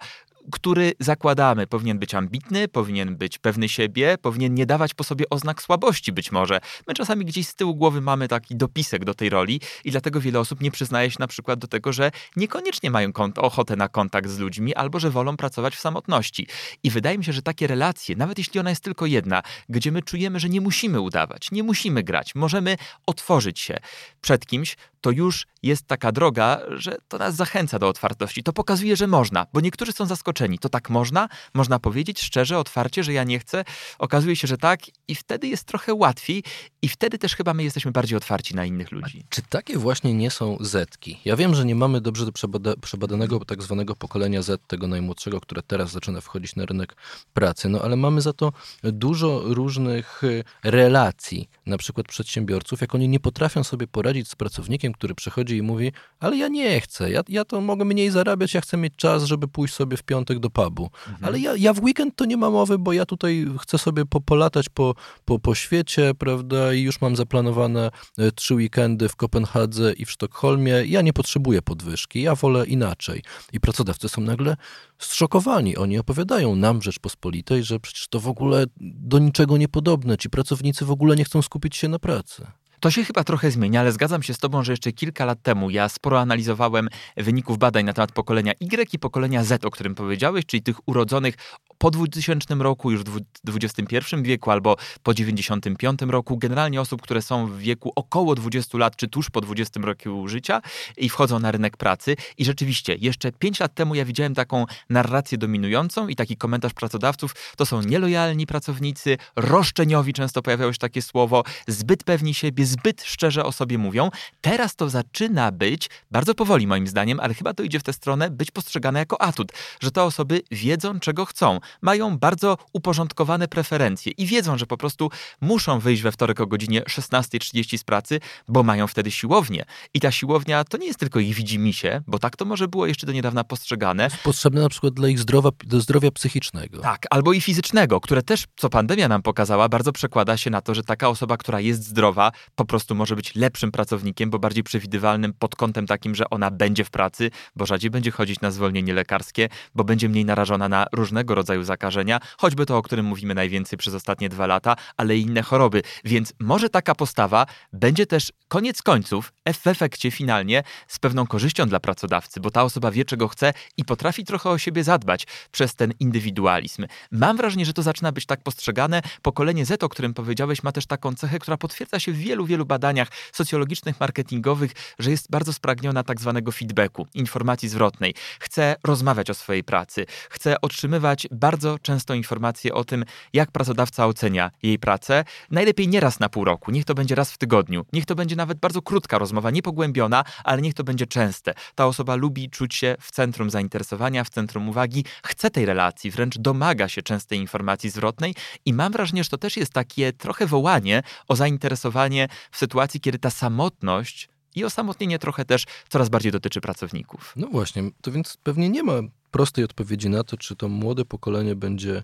który 0.51 0.93
zakładamy, 1.00 1.67
powinien 1.67 2.00
być 2.00 2.15
ambitny, 2.15 2.67
powinien 2.67 3.15
być 3.15 3.38
pewny 3.38 3.69
siebie, 3.69 4.17
powinien 4.21 4.53
nie 4.53 4.65
dawać 4.65 4.93
po 4.93 5.03
sobie 5.03 5.29
oznak 5.29 5.62
słabości 5.62 6.12
być 6.12 6.31
może. 6.31 6.62
My 6.88 6.93
czasami 6.93 7.25
gdzieś 7.25 7.48
z 7.48 7.55
tyłu 7.55 7.75
głowy 7.75 8.01
mamy 8.01 8.27
taki 8.27 8.55
dopisek 8.55 9.05
do 9.05 9.13
tej 9.13 9.29
roli 9.29 9.62
i 9.83 9.91
dlatego 9.91 10.21
wiele 10.21 10.39
osób 10.39 10.62
nie 10.62 10.71
przyznaje 10.71 11.12
się 11.12 11.17
na 11.19 11.27
przykład 11.27 11.60
do 11.60 11.67
tego, 11.67 11.93
że 11.93 12.12
niekoniecznie 12.36 12.91
mają 12.91 13.12
ochotę 13.38 13.75
na 13.75 13.89
kontakt 13.89 14.29
z 14.29 14.39
ludźmi 14.39 14.75
albo 14.75 15.00
że 15.00 15.10
wolą 15.10 15.38
pracować 15.38 15.75
w 15.75 15.79
samotności. 15.79 16.48
I 16.83 16.89
wydaje 16.89 17.17
mi 17.17 17.25
się, 17.25 17.33
że 17.33 17.41
takie 17.41 17.67
relacje, 17.67 18.15
nawet 18.15 18.38
jeśli 18.38 18.60
ona 18.60 18.69
jest 18.69 18.83
tylko 18.83 19.05
jedna, 19.05 19.41
gdzie 19.69 19.91
my 19.91 20.01
czujemy, 20.01 20.39
że 20.39 20.50
nie 20.50 20.62
musimy 20.62 21.01
udawać, 21.01 21.51
nie 21.51 21.63
musimy 21.63 22.03
grać, 22.03 22.36
możemy 22.36 22.77
otworzyć 23.05 23.60
się 23.60 23.77
przed 24.21 24.45
kimś, 24.45 24.75
to 25.01 25.12
już 25.12 25.48
jest 25.63 25.88
taka 25.88 26.12
droga, 26.12 26.60
że 26.70 26.98
to 27.08 27.17
nas 27.17 27.36
zachęca 27.36 27.79
do 27.79 27.88
otwartości. 27.88 28.43
To 28.43 28.53
pokazuje, 28.53 28.96
że 28.96 29.08
można, 29.08 29.48
bo 29.53 29.62
niektórzy 29.62 29.91
są 29.91 30.05
zaskoczeni. 30.05 30.60
To 30.60 30.70
tak 30.70 30.89
można? 30.89 31.29
Można 31.53 31.79
powiedzieć 31.79 32.22
szczerze, 32.22 32.58
otwarcie, 32.58 33.03
że 33.03 33.13
ja 33.13 33.24
nie 33.24 33.39
chcę? 33.39 33.63
Okazuje 34.00 34.36
się, 34.36 34.48
że 34.48 34.58
tak 34.58 34.81
i 35.08 35.15
wtedy 35.15 35.48
jest 35.48 35.63
trochę 35.63 35.93
łatwiej 35.93 36.43
i 36.81 36.89
wtedy 36.89 37.17
też 37.17 37.36
chyba 37.36 37.53
my 37.53 37.63
jesteśmy 37.63 37.91
bardziej 37.91 38.17
otwarci 38.17 38.55
na 38.55 38.65
innych 38.65 38.91
ludzi. 38.91 39.25
Czy 39.29 39.41
takie 39.41 39.77
właśnie 39.77 40.13
nie 40.13 40.31
są 40.31 40.58
zetki? 40.60 41.20
Ja 41.25 41.36
wiem, 41.36 41.55
że 41.55 41.65
nie 41.65 41.75
mamy 41.75 42.01
dobrze 42.01 42.31
przebada 42.31 42.75
przebadanego 42.81 43.46
tak 43.46 43.63
zwanego 43.63 43.96
pokolenia 43.96 44.41
Z, 44.41 44.62
tego 44.67 44.88
najmłodszego, 44.88 45.41
które 45.41 45.62
teraz 45.62 45.91
zaczyna 45.91 46.22
wchodzić 46.22 46.55
na 46.55 46.65
rynek 46.65 46.96
pracy, 47.34 47.70
no 47.70 47.81
ale 47.81 47.96
mamy 47.96 48.22
za 48.22 48.34
to 48.34 48.53
dużo 48.84 49.41
różnych 49.46 50.24
y, 50.24 50.43
relacji, 50.63 51.50
na 51.65 51.77
przykład 51.77 52.08
przedsiębiorców, 52.08 52.81
jak 52.81 52.96
oni 52.96 53.10
nie 53.10 53.20
potrafią 53.20 53.63
sobie 53.63 53.88
poradzić 53.88 54.29
z 54.29 54.36
pracownikiem, 54.36 54.90
który 54.91 55.15
przychodzi 55.15 55.57
i 55.57 55.62
mówi, 55.62 55.91
ale 56.19 56.38
ja 56.38 56.48
nie 56.48 56.81
chcę, 56.81 57.12
ja, 57.12 57.21
ja 57.29 57.45
to 57.45 57.62
mogę 57.62 57.86
mniej 57.86 58.10
zarabiać, 58.10 58.53
ja 58.53 58.62
chcę 58.62 58.77
mieć 58.77 58.95
czas, 58.95 59.24
żeby 59.24 59.48
pójść 59.48 59.74
sobie 59.74 59.98
w 59.98 60.03
piątek 60.03 60.39
do 60.39 60.50
pubu. 60.50 60.83
Mhm. 60.83 61.25
Ale 61.25 61.39
ja, 61.39 61.55
ja 61.55 61.74
w 61.74 61.83
weekend 61.83 62.15
to 62.15 62.25
nie 62.25 62.38
mam 62.38 62.53
mowy, 62.53 62.79
bo 62.79 62.93
ja 62.93 63.05
tutaj 63.05 63.48
chcę 63.62 63.77
sobie 63.77 64.05
po, 64.05 64.21
polatać 64.21 64.69
po, 64.69 64.95
po, 65.25 65.39
po 65.39 65.55
świecie, 65.55 66.12
prawda, 66.17 66.74
i 66.74 66.81
już 66.81 67.01
mam 67.01 67.15
zaplanowane 67.15 67.91
e, 68.17 68.31
trzy 68.31 68.55
weekendy 68.55 69.10
w 69.10 69.15
Kopenhadze 69.15 69.93
i 69.93 70.05
w 70.05 70.12
Sztokholmie. 70.12 70.71
Ja 70.86 71.01
nie 71.01 71.13
potrzebuję 71.13 71.62
podwyżki, 71.62 72.21
ja 72.21 72.36
wolę 72.36 72.65
inaczej. 72.65 73.21
I 73.53 73.60
pracodawcy 73.60 74.10
są 74.10 74.21
nagle 74.21 74.55
zszokowani. 74.98 75.77
Oni 75.77 76.00
opowiadają 76.00 76.55
nam 76.55 76.81
Rzeczpospolitej, 76.81 77.63
że 77.63 77.79
przecież 77.79 78.07
to 78.07 78.19
w 78.19 78.27
ogóle 78.27 78.65
do 78.79 79.19
niczego 79.19 79.57
niepodobne. 79.57 80.17
Ci 80.17 80.29
pracownicy 80.29 80.86
w 80.86 80.91
ogóle 80.91 81.15
nie 81.15 81.24
chcą 81.24 81.41
skupić 81.41 81.75
się 81.75 81.88
na 81.88 82.00
pracy. 82.00 82.48
To 82.81 82.91
się 82.91 83.03
chyba 83.03 83.23
trochę 83.23 83.51
zmienia, 83.51 83.79
ale 83.79 83.91
zgadzam 83.91 84.23
się 84.23 84.33
z 84.33 84.38
Tobą, 84.38 84.63
że 84.63 84.73
jeszcze 84.73 84.91
kilka 84.91 85.25
lat 85.25 85.41
temu 85.41 85.69
ja 85.69 85.89
sporo 85.89 86.19
analizowałem 86.19 86.89
wyników 87.17 87.57
badań 87.57 87.85
na 87.85 87.93
temat 87.93 88.11
pokolenia 88.11 88.53
Y 88.59 88.93
i 88.93 89.00
pokolenia 89.00 89.43
Z, 89.43 89.65
o 89.65 89.71
którym 89.71 89.95
powiedziałeś, 89.95 90.45
czyli 90.45 90.63
tych 90.63 90.88
urodzonych 90.88 91.35
po 91.81 91.91
2000 91.91 92.55
roku, 92.55 92.91
już 92.91 93.03
w 93.03 93.55
XXI 93.55 93.97
wieku 94.21 94.51
albo 94.51 94.75
po 95.03 95.13
95 95.13 96.00
roku, 96.01 96.38
generalnie 96.38 96.81
osób, 96.81 97.01
które 97.01 97.21
są 97.21 97.47
w 97.47 97.57
wieku 97.57 97.91
około 97.95 98.35
20 98.35 98.77
lat, 98.77 98.95
czy 98.95 99.07
tuż 99.07 99.29
po 99.29 99.41
20 99.41 99.79
roku 99.83 100.27
życia 100.27 100.61
i 100.97 101.09
wchodzą 101.09 101.39
na 101.39 101.51
rynek 101.51 101.77
pracy. 101.77 102.15
I 102.38 102.45
rzeczywiście, 102.45 102.95
jeszcze 102.95 103.31
5 103.31 103.59
lat 103.59 103.73
temu 103.73 103.95
ja 103.95 104.05
widziałem 104.05 104.35
taką 104.35 104.65
narrację 104.89 105.38
dominującą 105.38 106.07
i 106.07 106.15
taki 106.15 106.38
komentarz 106.38 106.73
pracodawców, 106.73 107.35
to 107.57 107.65
są 107.65 107.81
nielojalni 107.81 108.47
pracownicy, 108.47 109.17
roszczeniowi, 109.35 110.13
często 110.13 110.41
pojawiało 110.41 110.73
się 110.73 110.79
takie 110.79 111.01
słowo, 111.01 111.43
zbyt 111.67 112.03
pewni 112.03 112.33
siebie, 112.33 112.65
zbyt 112.65 113.03
szczerze 113.03 113.45
o 113.45 113.51
sobie 113.51 113.77
mówią. 113.77 114.09
Teraz 114.41 114.75
to 114.75 114.89
zaczyna 114.89 115.51
być, 115.51 115.89
bardzo 116.11 116.35
powoli 116.35 116.67
moim 116.67 116.88
zdaniem, 116.88 117.19
ale 117.19 117.33
chyba 117.33 117.53
to 117.53 117.63
idzie 117.63 117.79
w 117.79 117.83
tę 117.83 117.93
stronę, 117.93 118.29
być 118.29 118.51
postrzegane 118.51 119.00
jako 119.00 119.21
atut, 119.21 119.51
że 119.79 119.91
te 119.91 120.03
osoby 120.03 120.41
wiedzą, 120.51 121.00
czego 121.00 121.25
chcą 121.25 121.59
mają 121.82 122.18
bardzo 122.18 122.58
uporządkowane 122.74 123.48
preferencje 123.48 124.12
i 124.12 124.25
wiedzą, 124.25 124.58
że 124.58 124.66
po 124.66 124.78
prostu 124.78 125.10
muszą 125.42 125.80
wyjść 125.80 126.01
we 126.01 126.12
wtorek 126.12 126.40
o 126.40 126.48
godzinie 126.48 126.82
16.30 126.82 127.78
z 127.78 127.84
pracy, 127.84 128.20
bo 128.48 128.63
mają 128.63 128.88
wtedy 128.88 129.12
siłownię. 129.12 129.66
I 129.94 130.00
ta 130.00 130.12
siłownia 130.12 130.63
to 130.63 130.78
nie 130.78 130.88
jest 130.88 131.00
tylko 131.00 131.20
ich 131.20 131.36
widzimisię, 131.36 132.01
bo 132.08 132.20
tak 132.20 132.36
to 132.36 132.46
może 132.46 132.68
było 132.68 132.86
jeszcze 132.86 133.08
do 133.08 133.13
niedawna 133.13 133.44
postrzegane. 133.44 134.08
Potrzebne 134.24 134.62
na 134.62 134.70
przykład 134.70 134.94
dla 134.94 135.08
ich 135.08 135.20
do 135.63 135.82
zdrowia 135.82 136.12
psychicznego. 136.12 136.82
Tak, 136.82 137.06
albo 137.10 137.34
i 137.34 137.42
fizycznego, 137.42 138.01
które 138.01 138.24
też, 138.24 138.46
co 138.56 138.70
pandemia 138.70 139.08
nam 139.08 139.22
pokazała, 139.22 139.70
bardzo 139.70 139.92
przekłada 139.92 140.38
się 140.38 140.50
na 140.50 140.62
to, 140.62 140.75
że 140.75 140.84
taka 140.84 141.10
osoba, 141.10 141.38
która 141.38 141.60
jest 141.60 141.84
zdrowa, 141.84 142.32
po 142.56 142.66
prostu 142.66 142.96
może 142.96 143.16
być 143.16 143.36
lepszym 143.36 143.72
pracownikiem, 143.72 144.30
bo 144.30 144.40
bardziej 144.40 144.63
przewidywalnym 144.63 145.34
pod 145.34 145.56
kątem 145.56 145.88
takim, 145.88 146.16
że 146.16 146.30
ona 146.30 146.51
będzie 146.51 146.84
w 146.84 146.90
pracy, 146.90 147.32
bo 147.56 147.66
rzadziej 147.66 147.92
będzie 147.92 148.12
chodzić 148.12 148.42
na 148.42 148.51
zwolnienie 148.51 148.94
lekarskie, 148.94 149.50
bo 149.75 149.84
będzie 149.84 150.10
mniej 150.10 150.25
narażona 150.25 150.70
na 150.70 150.86
różnego 150.94 151.36
rodzaju 151.36 151.61
rodzaju 151.62 151.63
zakażenia, 151.63 152.20
choćby 152.38 152.65
to, 152.65 152.77
o 152.77 152.82
którym 152.82 153.06
mówimy 153.06 153.36
najwięcej 153.36 153.77
przez 153.77 153.94
ostatnie 153.94 154.30
dwa 154.30 154.48
lata, 154.48 154.75
ale 154.98 155.18
i 155.18 155.22
inne 155.22 155.41
choroby. 155.41 155.82
Więc 156.03 156.34
może 156.39 156.70
taka 156.70 156.96
postawa 156.96 157.46
będzie 157.74 158.06
też 158.06 158.32
koniec 158.48 158.82
końców 158.82 159.34
w 159.53 159.68
efekcie 159.68 160.12
finalnie 160.12 160.63
z 160.88 161.00
pewną 161.00 161.27
korzyścią 161.27 161.65
dla 161.65 161.80
pracodawcy, 161.80 162.39
bo 162.39 162.51
ta 162.51 162.63
osoba 162.63 162.91
wie, 162.91 163.06
czego 163.06 163.27
chce 163.27 163.53
i 163.77 163.86
potrafi 163.86 164.24
trochę 164.24 164.50
o 164.50 164.58
siebie 164.58 164.84
zadbać 164.84 165.27
przez 165.51 165.75
ten 165.75 165.94
indywidualizm. 166.00 166.86
Mam 167.12 167.38
wrażenie, 167.38 167.65
że 167.65 167.74
to 167.74 167.82
zaczyna 167.82 168.12
być 168.12 168.25
tak 168.25 168.44
postrzegane. 168.44 169.01
Pokolenie 169.22 169.65
Z, 169.65 169.84
o 169.84 169.89
którym 169.89 170.13
powiedziałeś, 170.13 170.63
ma 170.63 170.72
też 170.72 170.86
taką 170.86 171.15
cechę, 171.15 171.39
która 171.39 171.58
potwierdza 171.58 172.00
się 172.00 172.12
w 172.12 172.18
wielu, 172.18 172.46
wielu 172.46 172.65
badaniach 172.65 173.08
socjologicznych, 173.32 174.00
marketingowych, 174.00 174.72
że 175.00 175.12
jest 175.12 175.32
bardzo 175.32 175.53
spragniona 175.53 176.03
tak 176.03 176.20
zwanego 176.20 176.51
feedbacku, 176.51 177.08
informacji 177.13 177.70
zwrotnej. 177.70 178.13
Chce 178.39 178.75
rozmawiać 178.84 179.30
o 179.30 179.34
swojej 179.34 179.63
pracy, 179.63 180.06
chce 180.30 180.62
otrzymywać 180.62 181.27
bardzo 181.32 181.50
bardzo 181.51 181.79
często 181.79 182.13
informacje 182.13 182.74
o 182.74 182.84
tym, 182.84 183.05
jak 183.34 183.51
pracodawca 183.51 184.08
ocenia 184.08 184.51
jej 184.63 184.79
pracę. 184.79 185.24
Najlepiej 185.51 185.87
nie 185.87 186.00
raz 186.00 186.20
na 186.20 186.29
pół 186.29 186.46
roku, 186.46 186.72
niech 186.72 186.85
to 186.85 186.94
będzie 186.94 187.16
raz 187.16 187.31
w 187.31 187.37
tygodniu, 187.37 187.85
niech 187.94 188.05
to 188.05 188.16
będzie 188.16 188.35
nawet 188.35 188.59
bardzo 188.59 188.81
krótka 188.81 189.18
rozmowa, 189.18 189.51
niepogłębiona, 189.51 190.24
ale 190.44 190.61
niech 190.61 190.74
to 190.74 190.83
będzie 190.83 191.07
częste. 191.07 191.53
Ta 191.75 191.85
osoba 191.85 192.16
lubi 192.16 192.50
czuć 192.50 192.75
się 192.75 192.96
w 193.00 193.11
centrum 193.11 193.50
zainteresowania, 193.50 194.24
w 194.24 194.29
centrum 194.29 194.70
uwagi, 194.70 195.05
chce 195.25 195.51
tej 195.51 195.66
relacji, 195.66 196.11
wręcz 196.11 196.37
domaga 196.37 196.87
się 196.87 197.01
częstej 197.01 197.40
informacji 197.40 197.90
zwrotnej 197.90 198.35
i 198.66 198.74
mam 198.74 198.92
wrażenie, 198.92 199.24
że 199.24 199.29
to 199.29 199.37
też 199.37 199.57
jest 199.57 199.74
takie 199.74 200.14
trochę 200.14 200.46
wołanie 200.46 201.03
o 201.27 201.35
zainteresowanie 201.35 202.27
w 202.51 202.57
sytuacji, 202.57 203.01
kiedy 203.01 203.20
ta 203.20 203.29
samotność 203.29 204.29
i 204.55 204.64
osamotnienie 204.64 205.20
trochę 205.20 205.46
też 205.46 205.66
coraz 205.90 206.09
bardziej 206.09 206.31
dotyczy 206.31 206.61
pracowników. 206.61 207.33
No 207.35 207.48
właśnie, 207.48 207.83
to 208.01 208.11
więc 208.11 208.37
pewnie 208.44 208.70
nie 208.70 208.83
ma 208.83 208.94
prostej 209.31 209.64
odpowiedzi 209.64 210.09
na 210.09 210.24
to, 210.24 210.37
czy 210.37 210.55
to 210.55 210.68
młode 210.68 211.05
pokolenie 211.05 211.55
będzie 211.55 212.03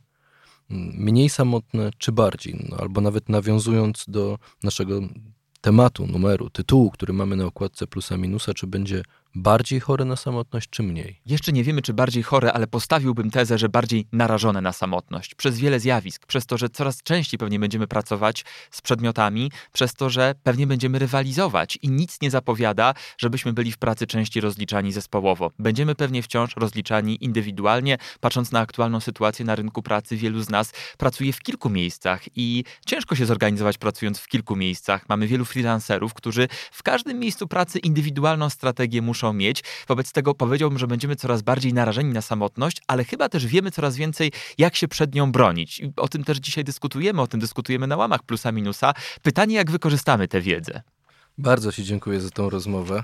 mm, 0.71 0.95
mniej 0.97 1.29
samotne, 1.29 1.91
czy 1.97 2.12
bardziej. 2.12 2.67
No, 2.69 2.77
albo 2.77 3.01
nawet 3.01 3.29
nawiązując 3.29 4.05
do 4.07 4.39
naszego 4.63 5.01
tematu, 5.62 6.07
numeru, 6.07 6.49
tytułu, 6.49 6.91
który 6.91 7.13
mamy 7.13 7.36
na 7.36 7.45
okładce 7.45 7.88
plusa 7.88 8.17
minusa, 8.17 8.53
czy 8.53 8.67
będzie 8.67 9.03
bardziej 9.38 9.80
chore 9.80 10.06
na 10.06 10.15
samotność, 10.15 10.69
czy 10.69 10.84
mniej? 10.84 11.21
Jeszcze 11.26 11.52
nie 11.52 11.63
wiemy, 11.63 11.82
czy 11.82 11.93
bardziej 11.93 12.23
chore, 12.23 12.54
ale 12.54 12.67
postawiłbym 12.67 13.32
tezę, 13.32 13.58
że 13.58 13.69
bardziej 13.69 14.08
narażone 14.12 14.62
na 14.62 14.73
samotność. 14.73 15.36
Przez 15.36 15.60
wiele 15.60 15.80
zjawisk, 15.80 16.26
przez 16.26 16.45
to, 16.45 16.58
że 16.58 16.69
coraz 16.69 17.04
częściej 17.04 17.38
pewnie 17.38 17.60
będziemy 17.60 17.88
pracować 17.88 18.45
z 18.71 18.82
przedmiotami, 18.82 19.52
przez 19.73 19.93
to, 19.93 20.10
że 20.10 20.36
pewnie 20.43 20.67
będziemy 20.67 21.00
rywalizować 21.00 21.80
i 21.82 21.89
nic 21.89 22.21
nie 22.21 22.32
zapowiada, 22.32 22.93
żebyśmy 23.17 23.54
byli 23.54 23.71
w 23.71 23.78
pracy 23.78 24.08
częściej 24.08 24.41
rozliczani 24.41 24.91
zespołowo. 24.91 25.52
Będziemy 25.60 25.95
pewnie 25.95 26.21
wciąż 26.23 26.56
rozliczani 26.56 27.23
indywidualnie. 27.26 27.97
Patrząc 28.19 28.52
na 28.52 28.60
aktualną 28.60 29.00
sytuację 29.00 29.45
na 29.45 29.56
rynku 29.56 29.84
pracy, 29.84 30.17
wielu 30.17 30.41
z 30.41 30.50
nas 30.50 30.73
pracuje 30.97 31.34
w 31.34 31.39
kilku 31.39 31.69
miejscach 31.69 32.21
i 32.36 32.63
ciężko 32.86 33.15
się 33.15 33.26
zorganizować 33.26 33.78
pracując 33.78 34.19
w 34.19 34.28
kilku 34.28 34.56
miejscach. 34.56 35.10
Mamy 35.10 35.28
wielu 35.28 35.45
freelancerów, 35.45 36.13
którzy 36.13 36.47
w 36.71 36.84
każdym 36.84 37.19
miejscu 37.19 37.47
pracy 37.47 37.80
indywidualną 37.80 38.50
strategię 38.50 39.02
muszą 39.02 39.26
muszą 39.27 39.33
mieć. 39.33 39.63
Wobec 39.87 40.11
tego 40.11 40.33
powiedziałbym, 40.33 40.79
że 40.79 40.87
będziemy 40.87 41.15
coraz 41.15 41.41
bardziej 41.41 41.73
narażeni 41.73 42.13
na 42.13 42.21
samotność, 42.21 42.81
ale 42.87 43.03
chyba 43.03 43.29
też 43.29 43.47
wiemy 43.47 43.71
coraz 43.71 43.95
więcej, 43.95 44.31
jak 44.57 44.75
się 44.75 44.87
przed 44.87 45.15
nią 45.15 45.31
bronić. 45.31 45.79
I 45.79 45.93
o 45.95 46.07
tym 46.07 46.23
też 46.23 46.37
dzisiaj 46.37 46.63
dyskutujemy, 46.63 47.21
o 47.21 47.27
tym 47.27 47.39
dyskutujemy 47.39 47.87
na 47.87 47.97
łamach 47.97 48.23
plusa 48.23 48.51
minusa. 48.51 48.93
Pytanie, 49.21 49.55
jak 49.55 49.71
wykorzystamy 49.71 50.27
tę 50.27 50.41
wiedzę. 50.41 50.81
Bardzo 51.37 51.71
Ci 51.71 51.83
dziękuję 51.83 52.21
za 52.21 52.29
tą 52.29 52.49
rozmowę. 52.49 53.03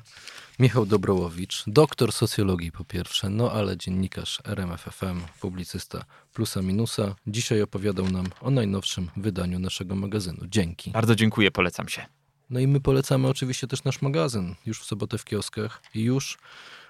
Michał 0.60 0.86
Dobrołowicz, 0.86 1.64
doktor 1.68 2.12
socjologii 2.12 2.72
po 2.72 2.84
pierwsze, 2.84 3.30
no 3.30 3.52
ale 3.52 3.78
dziennikarz 3.78 4.42
RMFFM, 4.46 5.22
publicysta 5.40 6.06
Plusa 6.34 6.62
Minusa. 6.62 7.16
Dzisiaj 7.28 7.62
opowiadał 7.62 8.10
nam 8.12 8.26
o 8.42 8.52
najnowszym 8.52 9.10
wydaniu 9.18 9.60
naszego 9.60 9.96
magazynu. 9.96 10.48
Dzięki. 10.48 10.92
Bardzo 10.92 11.16
dziękuję, 11.16 11.52
polecam 11.52 11.90
się. 11.90 12.06
No 12.50 12.60
i 12.60 12.68
my 12.68 12.80
polecamy 12.80 13.28
oczywiście 13.28 13.68
też 13.68 13.84
nasz 13.84 14.02
magazyn 14.02 14.56
już 14.66 14.82
w 14.82 14.86
sobotę 14.86 15.18
w 15.18 15.26
kioskach 15.26 15.82
i 15.96 16.02
już 16.02 16.38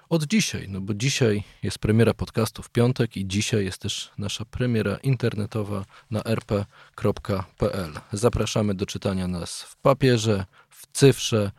od 0.08 0.24
dzisiaj, 0.24 0.68
no 0.68 0.80
bo 0.80 0.94
dzisiaj 0.94 1.44
jest 1.62 1.78
premiera 1.78 2.14
podcastu 2.14 2.62
w 2.62 2.70
piątek 2.70 3.16
i 3.16 3.26
dzisiaj 3.26 3.64
jest 3.64 3.78
też 3.78 4.10
nasza 4.18 4.44
premiera 4.44 4.96
internetowa 4.96 5.84
na 6.10 6.22
rp.pl. 6.24 7.92
Zapraszamy 8.12 8.74
do 8.74 8.86
czytania 8.86 9.28
nas 9.28 9.62
w 9.62 9.76
papierze, 9.76 10.46
w 10.70 10.86
cyfrze. 10.92 11.50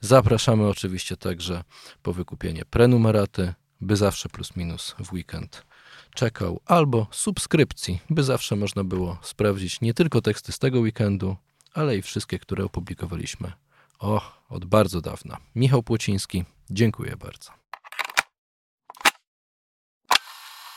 Zapraszamy 0.00 0.66
oczywiście 0.66 1.16
także 1.16 1.64
po 2.02 2.12
wykupienie 2.12 2.64
prenumeraty, 2.64 3.54
by 3.80 3.96
zawsze 3.96 4.28
plus 4.28 4.56
minus 4.56 4.94
w 4.98 5.12
weekend 5.12 5.66
czekał, 6.14 6.60
albo 6.66 7.06
subskrypcji, 7.10 8.00
by 8.10 8.22
zawsze 8.22 8.56
można 8.56 8.84
było 8.84 9.18
sprawdzić 9.22 9.80
nie 9.80 9.94
tylko 9.94 10.20
teksty 10.20 10.52
z 10.52 10.58
tego 10.58 10.80
weekendu, 10.80 11.36
ale 11.74 11.96
i 11.96 12.02
wszystkie, 12.02 12.38
które 12.38 12.64
opublikowaliśmy. 12.64 13.52
O, 13.98 14.32
od 14.48 14.64
bardzo 14.64 15.00
dawna. 15.00 15.36
Michał 15.54 15.82
Płociński, 15.82 16.44
dziękuję 16.70 17.16
bardzo. 17.16 17.50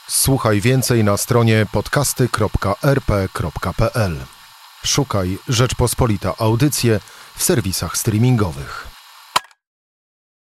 Słuchaj 0.08 0.60
więcej 0.60 1.04
na 1.04 1.16
stronie 1.16 1.66
podcasty.rp.pl. 1.72 4.16
Szukaj 4.84 5.38
Rzeczpospolita 5.48 6.34
Audycje 6.38 7.00
w 7.36 7.42
serwisach 7.42 7.96
streamingowych. 7.96 8.91